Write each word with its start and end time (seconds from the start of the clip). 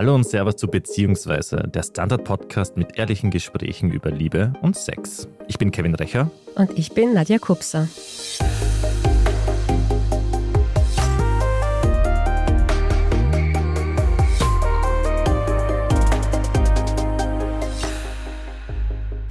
Hallo 0.00 0.14
und 0.14 0.26
Servus 0.26 0.56
zu 0.56 0.66
Beziehungsweise, 0.66 1.56
der 1.58 1.82
Standard-Podcast 1.82 2.74
mit 2.78 2.96
ehrlichen 2.96 3.30
Gesprächen 3.30 3.92
über 3.92 4.10
Liebe 4.10 4.54
und 4.62 4.74
Sex. 4.74 5.28
Ich 5.46 5.58
bin 5.58 5.72
Kevin 5.72 5.94
Recher. 5.94 6.30
Und 6.54 6.78
ich 6.78 6.92
bin 6.92 7.12
Nadja 7.12 7.36
Kupser. 7.36 7.86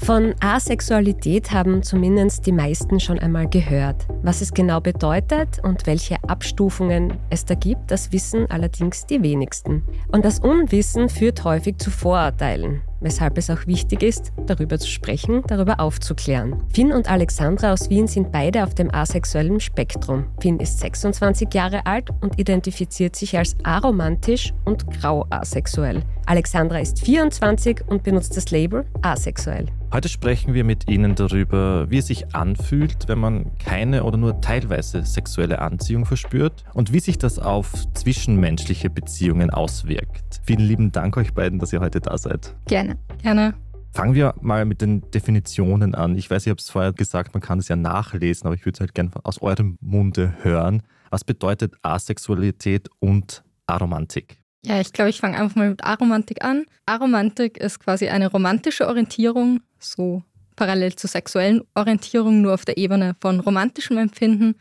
Von 0.10 0.34
Asexualität 0.40 1.52
haben 1.52 1.84
zumindest 1.84 2.48
die 2.48 2.52
meisten 2.52 3.00
schon 3.00 3.20
einmal 3.20 3.48
gehört. 3.48 4.08
Was 4.24 4.42
es 4.42 4.52
genau 4.52 4.82
bedeutet 4.82 5.60
und 5.62 5.86
welche 5.86 6.16
Abstufungen 6.28 7.14
es 7.30 7.46
da 7.46 7.54
gibt, 7.54 7.92
das 7.92 8.12
wissen 8.12 8.50
allerdings 8.50 9.06
die 9.06 9.22
wenigsten. 9.22 9.84
Und 10.12 10.26
das 10.26 10.40
Unwissen 10.40 11.10
führt 11.10 11.44
häufig 11.44 11.78
zu 11.78 11.92
Vorurteilen 11.92 12.82
weshalb 13.02 13.38
es 13.38 13.50
auch 13.50 13.66
wichtig 13.66 14.04
ist, 14.04 14.32
darüber 14.46 14.78
zu 14.80 14.88
sprechen, 14.88 15.44
darüber 15.48 15.80
aufzuklären. 15.80 16.62
Finn 16.74 16.92
und 16.92 17.10
Alexandra 17.10 17.74
aus 17.74 17.90
Wien 17.90 18.08
sind 18.08 18.32
beide 18.32 18.64
auf 18.64 18.74
dem 18.74 18.94
asexuellen 18.94 19.60
Spektrum. 19.60 20.26
Finn 20.40 20.60
ist 20.60 20.80
26 20.80 21.54
Jahre 21.54 21.86
alt 21.86 22.10
und 22.22 22.40
identifiziert 22.40 23.16
sich 23.16 23.38
als 23.38 23.56
aromantisch 23.64 24.54
und 24.66 24.90
grau 24.92 25.26
asexuell. 25.30 26.04
Alexandra 26.30 26.78
ist 26.78 27.04
24 27.04 27.88
und 27.88 28.04
benutzt 28.04 28.38
das 28.38 28.52
Label 28.52 28.86
asexuell. 29.02 29.66
Heute 29.92 30.10
sprechen 30.10 30.54
wir 30.54 30.64
mit 30.64 30.88
Ihnen 30.88 31.16
darüber, 31.16 31.90
wie 31.90 31.98
es 31.98 32.06
sich 32.06 32.36
anfühlt, 32.36 33.08
wenn 33.08 33.18
man 33.18 33.58
keine 33.58 34.04
oder 34.04 34.18
nur 34.18 34.40
teilweise 34.40 35.04
sexuelle 35.04 35.58
Anziehung 35.58 36.06
verspürt 36.06 36.66
und 36.76 36.94
wie 36.94 37.00
sich 37.00 37.18
das 37.18 37.40
auf 37.40 37.74
zwischenmenschliche 37.96 38.92
Beziehungen 38.92 39.50
auswirkt. 39.50 40.40
Vielen 40.44 40.68
lieben 40.68 40.92
Dank 40.92 41.18
euch 41.18 41.34
beiden, 41.34 41.58
dass 41.58 41.74
ihr 41.74 41.80
heute 41.80 42.00
da 42.00 42.16
seid. 42.16 42.56
Gerne. 42.68 43.00
Gerne. 43.24 43.56
Fangen 43.90 44.14
wir 44.14 44.36
mal 44.40 44.66
mit 44.66 44.82
den 44.82 45.10
Definitionen 45.10 45.96
an. 45.96 46.16
Ich 46.16 46.30
weiß, 46.30 46.46
ich 46.46 46.52
habe 46.52 46.60
es 46.60 46.70
vorher 46.70 46.94
gesagt, 46.94 47.34
man 47.34 47.42
kann 47.42 47.58
es 47.58 47.70
ja 47.70 47.76
nachlesen, 47.76 48.46
aber 48.46 48.54
ich 48.54 48.68
würde 48.68 48.76
es 48.76 48.82
halt 48.82 48.94
gerne 48.94 49.10
aus 49.24 49.42
eurem 49.42 49.80
Munde 49.82 50.36
hören. 50.44 50.84
Was 51.10 51.24
bedeutet 51.24 51.74
Asexualität 51.82 52.88
und 53.00 53.44
Aromantik? 53.66 54.39
Ja, 54.66 54.82
ich 54.82 54.92
glaube, 54.92 55.10
ich 55.10 55.20
fange 55.20 55.38
einfach 55.38 55.56
mal 55.56 55.70
mit 55.70 55.84
Aromantik 55.84 56.44
an. 56.44 56.66
Aromantik 56.86 57.58
ist 57.58 57.80
quasi 57.80 58.10
eine 58.10 58.30
romantische 58.30 58.88
Orientierung, 58.88 59.62
so 59.80 60.24
parallel 60.56 60.96
zur 60.96 61.10
sexuellen 61.10 61.62
Orientierung, 61.76 62.42
nur 62.42 62.54
auf 62.54 62.66
der 62.66 62.78
Ebene 62.78 63.16
von 63.22 63.40
romantischem 63.40 63.98
Empfinden 63.98 64.56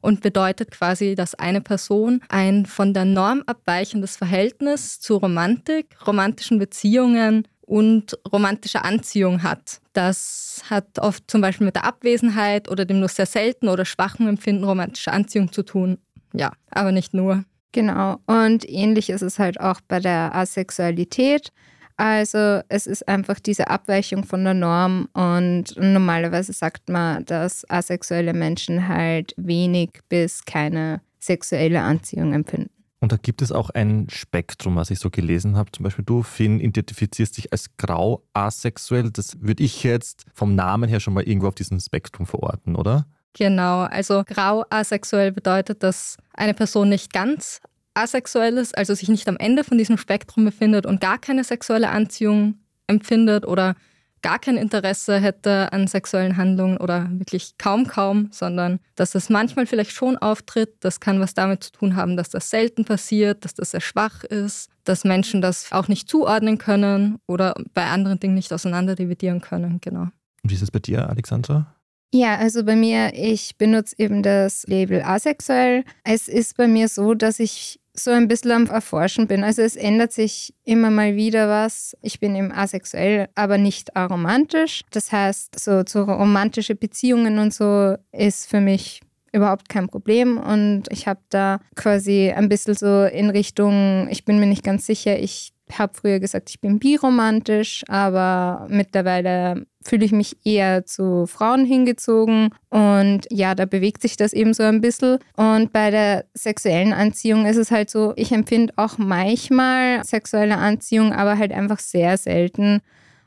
und 0.00 0.22
bedeutet 0.22 0.70
quasi, 0.70 1.14
dass 1.14 1.34
eine 1.34 1.60
Person 1.60 2.20
ein 2.28 2.66
von 2.66 2.94
der 2.94 3.04
Norm 3.04 3.42
abweichendes 3.46 4.16
Verhältnis 4.16 4.98
zu 5.00 5.16
Romantik, 5.16 5.96
romantischen 6.06 6.58
Beziehungen 6.58 7.46
und 7.60 8.18
romantischer 8.30 8.84
Anziehung 8.84 9.42
hat. 9.42 9.80
Das 9.92 10.62
hat 10.68 10.98
oft 10.98 11.30
zum 11.30 11.40
Beispiel 11.40 11.66
mit 11.66 11.76
der 11.76 11.84
Abwesenheit 11.84 12.70
oder 12.70 12.84
dem 12.84 13.00
nur 13.00 13.08
sehr 13.08 13.26
selten 13.26 13.68
oder 13.68 13.84
schwachen 13.84 14.28
Empfinden 14.28 14.64
romantischer 14.64 15.12
Anziehung 15.12 15.52
zu 15.52 15.62
tun. 15.62 15.98
Ja, 16.34 16.52
aber 16.70 16.92
nicht 16.92 17.14
nur. 17.14 17.44
Genau. 17.72 18.18
Und 18.26 18.68
ähnlich 18.68 19.10
ist 19.10 19.22
es 19.22 19.38
halt 19.38 19.60
auch 19.60 19.80
bei 19.88 19.98
der 19.98 20.34
Asexualität. 20.34 21.52
Also 21.96 22.60
es 22.68 22.86
ist 22.86 23.06
einfach 23.08 23.38
diese 23.38 23.68
Abweichung 23.68 24.24
von 24.24 24.44
der 24.44 24.54
Norm 24.54 25.08
und 25.12 25.76
normalerweise 25.76 26.52
sagt 26.52 26.88
man, 26.88 27.24
dass 27.26 27.68
asexuelle 27.70 28.32
Menschen 28.32 28.88
halt 28.88 29.34
wenig 29.36 29.90
bis 30.08 30.44
keine 30.44 31.00
sexuelle 31.18 31.80
Anziehung 31.80 32.32
empfinden. 32.32 32.70
Und 33.00 33.10
da 33.10 33.16
gibt 33.16 33.42
es 33.42 33.50
auch 33.50 33.70
ein 33.70 34.06
Spektrum, 34.10 34.76
was 34.76 34.90
ich 34.90 35.00
so 35.00 35.10
gelesen 35.10 35.56
habe. 35.56 35.72
Zum 35.72 35.82
Beispiel 35.82 36.04
du, 36.04 36.22
Finn, 36.22 36.60
identifizierst 36.60 37.36
dich 37.36 37.52
als 37.52 37.76
grau 37.76 38.24
asexuell. 38.32 39.10
Das 39.10 39.40
würde 39.40 39.64
ich 39.64 39.82
jetzt 39.82 40.24
vom 40.32 40.54
Namen 40.54 40.88
her 40.88 41.00
schon 41.00 41.14
mal 41.14 41.24
irgendwo 41.24 41.48
auf 41.48 41.56
diesem 41.56 41.80
Spektrum 41.80 42.26
verorten, 42.26 42.76
oder? 42.76 43.06
Genau, 43.34 43.80
also 43.82 44.24
grau 44.26 44.64
asexuell 44.70 45.32
bedeutet, 45.32 45.82
dass 45.82 46.16
eine 46.34 46.54
Person 46.54 46.88
nicht 46.88 47.12
ganz 47.12 47.60
asexuell 47.94 48.56
ist, 48.58 48.76
also 48.76 48.94
sich 48.94 49.08
nicht 49.08 49.28
am 49.28 49.36
Ende 49.36 49.64
von 49.64 49.78
diesem 49.78 49.98
Spektrum 49.98 50.44
befindet 50.44 50.86
und 50.86 51.00
gar 51.00 51.18
keine 51.18 51.44
sexuelle 51.44 51.90
Anziehung 51.90 52.58
empfindet 52.86 53.46
oder 53.46 53.74
gar 54.22 54.38
kein 54.38 54.56
Interesse 54.56 55.18
hätte 55.18 55.72
an 55.72 55.88
sexuellen 55.88 56.36
Handlungen 56.36 56.76
oder 56.76 57.08
wirklich 57.10 57.58
kaum 57.58 57.86
kaum, 57.86 58.28
sondern 58.30 58.78
dass 58.94 59.14
es 59.14 59.28
manchmal 59.28 59.66
vielleicht 59.66 59.90
schon 59.90 60.16
auftritt. 60.16 60.76
Das 60.80 61.00
kann 61.00 61.20
was 61.20 61.34
damit 61.34 61.64
zu 61.64 61.72
tun 61.72 61.96
haben, 61.96 62.16
dass 62.16 62.30
das 62.30 62.48
selten 62.48 62.84
passiert, 62.84 63.44
dass 63.44 63.54
das 63.54 63.72
sehr 63.72 63.80
schwach 63.80 64.22
ist, 64.22 64.70
dass 64.84 65.04
Menschen 65.04 65.42
das 65.42 65.72
auch 65.72 65.88
nicht 65.88 66.08
zuordnen 66.08 66.58
können 66.58 67.18
oder 67.26 67.54
bei 67.74 67.86
anderen 67.86 68.20
Dingen 68.20 68.34
nicht 68.34 68.52
auseinander 68.52 68.94
dividieren 68.94 69.40
können. 69.40 69.80
Genau. 69.80 70.02
Und 70.02 70.50
wie 70.50 70.54
ist 70.54 70.62
es 70.62 70.70
bei 70.70 70.78
dir, 70.78 71.08
Alexandra? 71.08 71.74
Ja, 72.14 72.36
also 72.36 72.62
bei 72.62 72.76
mir, 72.76 73.12
ich 73.14 73.56
benutze 73.56 73.96
eben 73.98 74.22
das 74.22 74.66
Label 74.66 75.02
asexuell. 75.02 75.84
Es 76.04 76.28
ist 76.28 76.58
bei 76.58 76.68
mir 76.68 76.88
so, 76.88 77.14
dass 77.14 77.40
ich 77.40 77.80
so 77.94 78.10
ein 78.10 78.28
bisschen 78.28 78.52
am 78.52 78.66
Erforschen 78.66 79.26
bin. 79.26 79.42
Also 79.44 79.62
es 79.62 79.76
ändert 79.76 80.12
sich 80.12 80.54
immer 80.64 80.90
mal 80.90 81.16
wieder 81.16 81.48
was. 81.48 81.96
Ich 82.02 82.20
bin 82.20 82.36
eben 82.36 82.52
asexuell, 82.52 83.28
aber 83.34 83.56
nicht 83.56 83.96
aromantisch. 83.96 84.82
Das 84.90 85.10
heißt, 85.10 85.58
so, 85.58 85.82
so 85.86 86.04
romantische 86.04 86.74
Beziehungen 86.74 87.38
und 87.38 87.54
so 87.54 87.96
ist 88.12 88.48
für 88.48 88.60
mich 88.60 89.00
überhaupt 89.32 89.70
kein 89.70 89.88
Problem. 89.88 90.36
Und 90.38 90.84
ich 90.90 91.06
habe 91.06 91.20
da 91.30 91.60
quasi 91.76 92.30
ein 92.30 92.50
bisschen 92.50 92.74
so 92.74 93.04
in 93.04 93.30
Richtung, 93.30 94.08
ich 94.10 94.26
bin 94.26 94.38
mir 94.38 94.46
nicht 94.46 94.64
ganz 94.64 94.84
sicher, 94.84 95.18
ich 95.18 95.52
habe 95.72 95.94
früher 95.94 96.20
gesagt, 96.20 96.50
ich 96.50 96.60
bin 96.60 96.78
biromantisch, 96.78 97.82
aber 97.88 98.66
mittlerweile 98.68 99.66
fühle 99.84 100.04
ich 100.04 100.12
mich 100.12 100.36
eher 100.44 100.84
zu 100.86 101.26
Frauen 101.26 101.64
hingezogen 101.64 102.50
und 102.70 103.26
ja, 103.30 103.54
da 103.54 103.66
bewegt 103.66 104.02
sich 104.02 104.16
das 104.16 104.32
eben 104.32 104.54
so 104.54 104.62
ein 104.62 104.80
bisschen. 104.80 105.18
Und 105.36 105.72
bei 105.72 105.90
der 105.90 106.24
sexuellen 106.34 106.92
Anziehung 106.92 107.46
ist 107.46 107.56
es 107.56 107.70
halt 107.70 107.90
so, 107.90 108.12
ich 108.16 108.32
empfinde 108.32 108.72
auch 108.76 108.98
manchmal 108.98 110.04
sexuelle 110.04 110.56
Anziehung, 110.56 111.12
aber 111.12 111.38
halt 111.38 111.52
einfach 111.52 111.78
sehr 111.78 112.16
selten. 112.16 112.80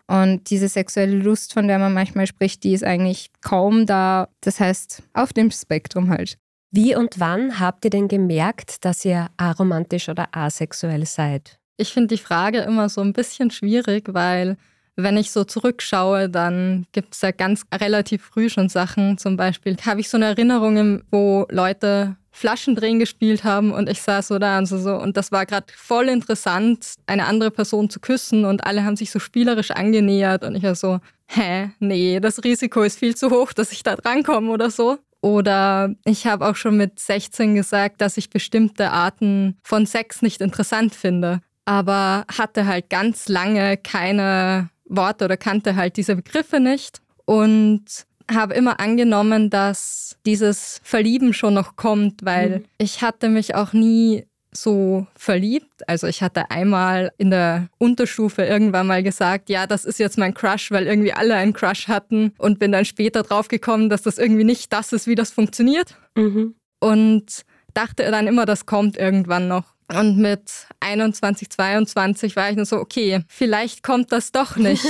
Und 0.07 0.49
diese 0.49 0.67
sexuelle 0.67 1.17
Lust, 1.17 1.53
von 1.53 1.67
der 1.67 1.79
man 1.79 1.93
manchmal 1.93 2.27
spricht, 2.27 2.63
die 2.63 2.73
ist 2.73 2.83
eigentlich 2.83 3.31
kaum 3.41 3.85
da. 3.85 4.29
Das 4.41 4.59
heißt, 4.59 5.01
auf 5.13 5.33
dem 5.33 5.49
Spektrum 5.49 6.09
halt. 6.09 6.37
Wie 6.71 6.95
und 6.95 7.19
wann 7.19 7.59
habt 7.59 7.85
ihr 7.85 7.89
denn 7.89 8.07
gemerkt, 8.07 8.83
dass 8.85 9.05
ihr 9.05 9.29
aromantisch 9.37 10.09
oder 10.09 10.27
asexuell 10.31 11.05
seid? 11.05 11.57
Ich 11.77 11.93
finde 11.93 12.15
die 12.15 12.21
Frage 12.21 12.59
immer 12.59 12.89
so 12.89 13.01
ein 13.01 13.13
bisschen 13.13 13.49
schwierig, 13.49 14.13
weil 14.13 14.57
wenn 14.95 15.17
ich 15.17 15.31
so 15.31 15.43
zurückschaue, 15.43 16.29
dann 16.29 16.85
gibt 16.91 17.15
es 17.15 17.21
ja 17.21 17.31
ganz 17.31 17.63
relativ 17.73 18.23
früh 18.23 18.49
schon 18.49 18.69
Sachen. 18.69 19.17
Zum 19.17 19.37
Beispiel 19.37 19.75
habe 19.85 19.99
ich 19.99 20.09
so 20.09 20.17
eine 20.17 20.25
Erinnerung, 20.25 21.03
wo 21.11 21.45
Leute 21.49 22.15
Flaschendrehen 22.31 22.99
gespielt 22.99 23.45
haben 23.45 23.71
und 23.71 23.89
ich 23.89 24.01
saß 24.01 24.27
so 24.27 24.39
da 24.39 24.57
und 24.57 24.65
so, 24.65 24.77
so 24.77 24.95
und 24.95 25.15
das 25.15 25.31
war 25.31 25.45
gerade 25.45 25.67
voll 25.73 26.09
interessant, 26.09 26.95
eine 27.07 27.27
andere 27.27 27.49
Person 27.49 27.89
zu 27.89 28.01
küssen 28.01 28.43
und 28.43 28.65
alle 28.65 28.83
haben 28.83 28.97
sich 28.97 29.09
so 29.09 29.19
spielerisch 29.19 29.71
angenähert 29.71 30.43
und 30.43 30.55
ich 30.55 30.63
war 30.63 30.75
so, 30.75 30.99
hä, 31.27 31.71
nee, 31.79 32.19
das 32.19 32.43
Risiko 32.43 32.83
ist 32.83 32.99
viel 32.99 33.15
zu 33.15 33.29
hoch, 33.31 33.53
dass 33.53 33.71
ich 33.71 33.83
da 33.83 33.95
drankomme 33.95 34.51
oder 34.51 34.69
so. 34.69 34.97
Oder 35.21 35.95
ich 36.03 36.27
habe 36.27 36.47
auch 36.47 36.55
schon 36.55 36.77
mit 36.77 36.99
16 36.99 37.55
gesagt, 37.55 38.01
dass 38.01 38.17
ich 38.17 38.29
bestimmte 38.29 38.91
Arten 38.91 39.57
von 39.63 39.85
Sex 39.85 40.21
nicht 40.21 40.41
interessant 40.41 40.93
finde 40.93 41.41
aber 41.65 42.25
hatte 42.37 42.67
halt 42.67 42.89
ganz 42.89 43.27
lange 43.27 43.77
keine 43.77 44.69
Worte 44.85 45.25
oder 45.25 45.37
kannte 45.37 45.75
halt 45.75 45.97
diese 45.97 46.15
Begriffe 46.15 46.59
nicht 46.59 47.01
und 47.25 48.05
habe 48.31 48.53
immer 48.55 48.79
angenommen, 48.79 49.49
dass 49.49 50.17
dieses 50.25 50.79
Verlieben 50.83 51.33
schon 51.33 51.53
noch 51.53 51.75
kommt, 51.75 52.25
weil 52.25 52.59
mhm. 52.59 52.65
ich 52.77 53.01
hatte 53.01 53.29
mich 53.29 53.55
auch 53.55 53.73
nie 53.73 54.25
so 54.51 55.05
verliebt. 55.15 55.87
Also 55.87 56.07
ich 56.07 56.21
hatte 56.21 56.49
einmal 56.49 57.11
in 57.17 57.29
der 57.29 57.67
Unterstufe 57.77 58.43
irgendwann 58.43 58.87
mal 58.87 59.03
gesagt, 59.03 59.49
ja, 59.49 59.67
das 59.67 59.85
ist 59.85 59.99
jetzt 59.99 60.17
mein 60.17 60.33
Crush, 60.33 60.71
weil 60.71 60.87
irgendwie 60.87 61.13
alle 61.13 61.35
einen 61.35 61.53
Crush 61.53 61.87
hatten 61.87 62.33
und 62.37 62.57
bin 62.57 62.71
dann 62.71 62.85
später 62.85 63.23
draufgekommen, 63.23 63.89
dass 63.89 64.03
das 64.03 64.17
irgendwie 64.17 64.43
nicht 64.43 64.71
das 64.71 64.93
ist, 64.93 65.07
wie 65.07 65.15
das 65.15 65.31
funktioniert. 65.31 65.97
Mhm. 66.15 66.55
Und 66.79 67.43
dachte 67.73 68.09
dann 68.09 68.27
immer, 68.27 68.45
das 68.45 68.65
kommt 68.65 68.97
irgendwann 68.97 69.47
noch. 69.47 69.74
Und 69.87 70.17
mit 70.17 70.51
21, 70.79 71.49
22 71.49 72.35
war 72.35 72.49
ich 72.49 72.55
nur 72.55 72.65
so, 72.65 72.77
okay, 72.77 73.23
vielleicht 73.27 73.83
kommt 73.83 74.11
das 74.11 74.31
doch 74.31 74.55
nicht. 74.55 74.85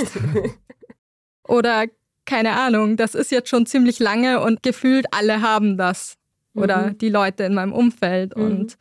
Oder 1.48 1.86
keine 2.24 2.52
Ahnung, 2.52 2.96
das 2.96 3.14
ist 3.14 3.30
jetzt 3.30 3.48
schon 3.48 3.66
ziemlich 3.66 3.98
lange 3.98 4.40
und 4.40 4.62
gefühlt 4.62 5.06
alle 5.12 5.42
haben 5.42 5.76
das. 5.76 6.16
Oder 6.54 6.88
mhm. 6.88 6.98
die 6.98 7.10
Leute 7.10 7.44
in 7.44 7.54
meinem 7.54 7.72
Umfeld. 7.72 8.36
Mhm. 8.36 8.42
Und 8.42 8.78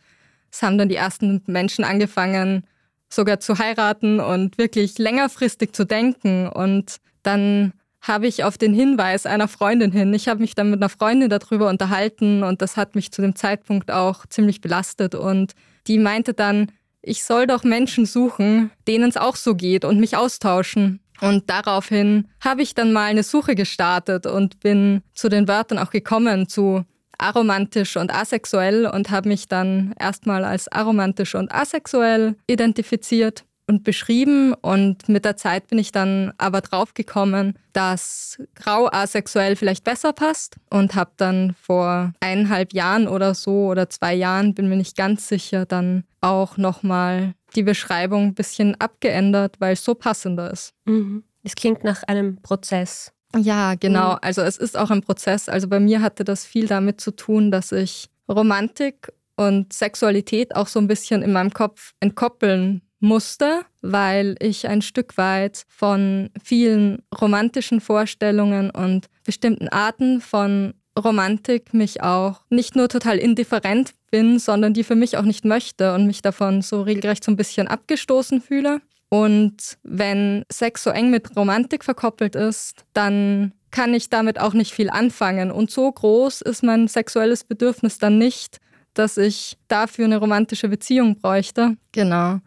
es 0.52 0.64
haben 0.64 0.78
dann 0.78 0.90
die 0.90 0.96
ersten 0.96 1.44
Menschen 1.48 1.84
angefangen, 1.84 2.66
sogar 3.10 3.40
zu 3.40 3.58
heiraten 3.60 4.20
und 4.20 4.58
wirklich 4.58 4.98
längerfristig 4.98 5.74
zu 5.74 5.86
denken. 5.86 6.48
Und 6.48 6.98
dann 7.24 7.74
habe 8.08 8.28
ich 8.28 8.44
auf 8.44 8.58
den 8.58 8.74
Hinweis 8.74 9.26
einer 9.26 9.48
Freundin 9.48 9.92
hin, 9.92 10.14
ich 10.14 10.28
habe 10.28 10.40
mich 10.40 10.54
dann 10.54 10.70
mit 10.70 10.80
einer 10.80 10.90
Freundin 10.90 11.30
darüber 11.30 11.70
unterhalten 11.70 12.44
und 12.44 12.62
das 12.62 12.78
hat 12.78 12.96
mich 12.96 13.12
zu 13.12 13.22
dem 13.22 13.36
Zeitpunkt 13.36 13.90
auch 13.92 14.28
ziemlich 14.28 14.62
belastet. 14.62 15.16
Und 15.16 15.54
die 15.88 15.98
meinte 15.98 16.34
dann, 16.34 16.72
ich 17.02 17.24
soll 17.24 17.48
doch 17.48 17.64
Menschen 17.64 18.06
suchen, 18.06 18.72
denen 18.88 19.10
es 19.10 19.18
auch 19.18 19.36
so 19.36 19.56
geht 19.56 19.86
und 19.86 20.00
mich 20.00 20.16
austauschen. 20.16 21.00
Und 21.22 21.50
daraufhin 21.50 22.28
habe 22.42 22.62
ich 22.62 22.76
dann 22.76 22.94
mal 22.94 23.06
eine 23.06 23.24
Suche 23.24 23.56
gestartet 23.56 24.28
und 24.28 24.60
bin 24.60 25.02
zu 25.14 25.30
den 25.30 25.48
Wörtern 25.48 25.80
auch 25.80 25.90
gekommen, 25.90 26.48
zu 26.48 26.84
aromantisch 27.18 27.96
und 27.96 28.14
asexuell 28.14 28.86
und 28.86 29.10
habe 29.10 29.30
mich 29.30 29.48
dann 29.48 29.96
erstmal 30.00 30.44
als 30.44 30.68
aromantisch 30.68 31.34
und 31.34 31.52
asexuell 31.52 32.36
identifiziert 32.48 33.46
und 33.68 33.84
beschrieben. 33.84 34.54
Und 34.54 35.10
mit 35.10 35.26
der 35.26 35.38
Zeit 35.38 35.68
bin 35.68 35.80
ich 35.80 35.92
dann 35.92 36.34
aber 36.38 36.62
draufgekommen, 36.62 37.58
dass 37.74 38.42
grau 38.56 38.88
asexuell 38.92 39.56
vielleicht 39.56 39.84
besser 39.84 40.14
passt 40.14 40.58
und 40.70 40.96
habe 40.96 41.12
dann 41.18 41.56
vor 41.62 42.14
eineinhalb 42.20 42.74
Jahren 42.74 43.08
oder 43.08 43.34
so 43.34 43.68
oder 43.68 43.90
zwei 43.90 44.14
Jahren, 44.14 44.54
bin 44.54 44.70
mir 44.70 44.78
nicht 44.78 44.96
ganz 44.96 45.28
sicher, 45.28 45.66
dann 45.66 46.04
auch 46.22 46.58
nochmal 46.58 47.34
die 47.56 47.64
Beschreibung 47.64 48.28
ein 48.28 48.36
bisschen 48.36 48.80
abgeändert, 48.80 49.56
weil 49.60 49.74
es 49.74 49.84
so 49.84 49.96
passender 49.96 50.52
ist. 50.52 50.74
Mhm. 50.86 51.24
Es 51.44 51.56
klingt 51.56 51.84
nach 51.84 52.04
einem 52.04 52.42
Prozess. 52.42 53.12
Ja, 53.38 53.76
genau. 53.76 54.14
Mhm. 54.14 54.20
Also 54.22 54.42
es 54.42 54.58
ist 54.58 54.78
auch 54.78 54.92
ein 54.92 55.02
Prozess. 55.02 55.50
Also 55.50 55.68
bei 55.68 55.80
mir 55.80 56.02
hatte 56.02 56.24
das 56.24 56.46
viel 56.46 56.68
damit 56.68 57.02
zu 57.02 57.12
tun, 57.12 57.52
dass 57.52 57.72
ich 57.72 58.10
Romantik 58.30 59.12
und 59.36 59.74
Sexualität 59.74 60.56
auch 60.56 60.68
so 60.68 60.80
ein 60.80 60.88
bisschen 60.88 61.22
in 61.22 61.34
meinem 61.34 61.52
Kopf 61.52 61.94
entkoppeln 62.00 62.82
musste, 63.00 63.62
weil 63.82 64.36
ich 64.40 64.68
ein 64.68 64.82
Stück 64.82 65.18
weit 65.18 65.66
von 65.68 66.30
vielen 66.44 67.04
romantischen 67.20 67.82
Vorstellungen 67.82 68.72
und 68.72 69.08
bestimmten 69.24 69.70
Arten 69.70 70.22
von 70.22 70.74
Romantik 70.98 71.74
mich 71.74 72.02
auch 72.04 72.42
nicht 72.50 72.76
nur 72.76 72.88
total 72.88 73.18
indifferent 73.18 73.92
bin, 74.12 74.40
sondern 74.40 74.74
die 74.74 74.84
für 74.84 74.96
mich 74.96 75.18
auch 75.18 75.24
nicht 75.24 75.44
möchte 75.44 75.94
und 75.94 76.08
mich 76.08 76.22
davon 76.22 76.62
so 76.62 76.82
regelrecht 76.82 77.24
so 77.24 77.32
ein 77.32 77.36
bisschen 77.36 77.68
abgestoßen 77.68 78.42
fühle. 78.42 78.82
Und 79.10 79.78
wenn 79.84 80.44
Sex 80.52 80.84
so 80.84 80.90
eng 80.90 81.10
mit 81.10 81.36
Romantik 81.36 81.84
verkoppelt 81.84 82.36
ist, 82.36 82.86
dann 82.94 83.54
kann 83.72 83.94
ich 83.94 84.10
damit 84.10 84.40
auch 84.40 84.54
nicht 84.54 84.74
viel 84.74 84.90
anfangen. 84.90 85.52
Und 85.52 85.70
so 85.70 85.92
groß 85.92 86.42
ist 86.42 86.64
mein 86.64 86.88
sexuelles 86.88 87.44
Bedürfnis 87.44 87.98
dann 87.98 88.18
nicht, 88.18 88.60
dass 88.94 89.18
ich 89.18 89.58
dafür 89.68 90.06
eine 90.06 90.18
romantische 90.18 90.70
Beziehung 90.70 91.20
bräuchte. 91.20 91.76
Genau. 91.92 92.40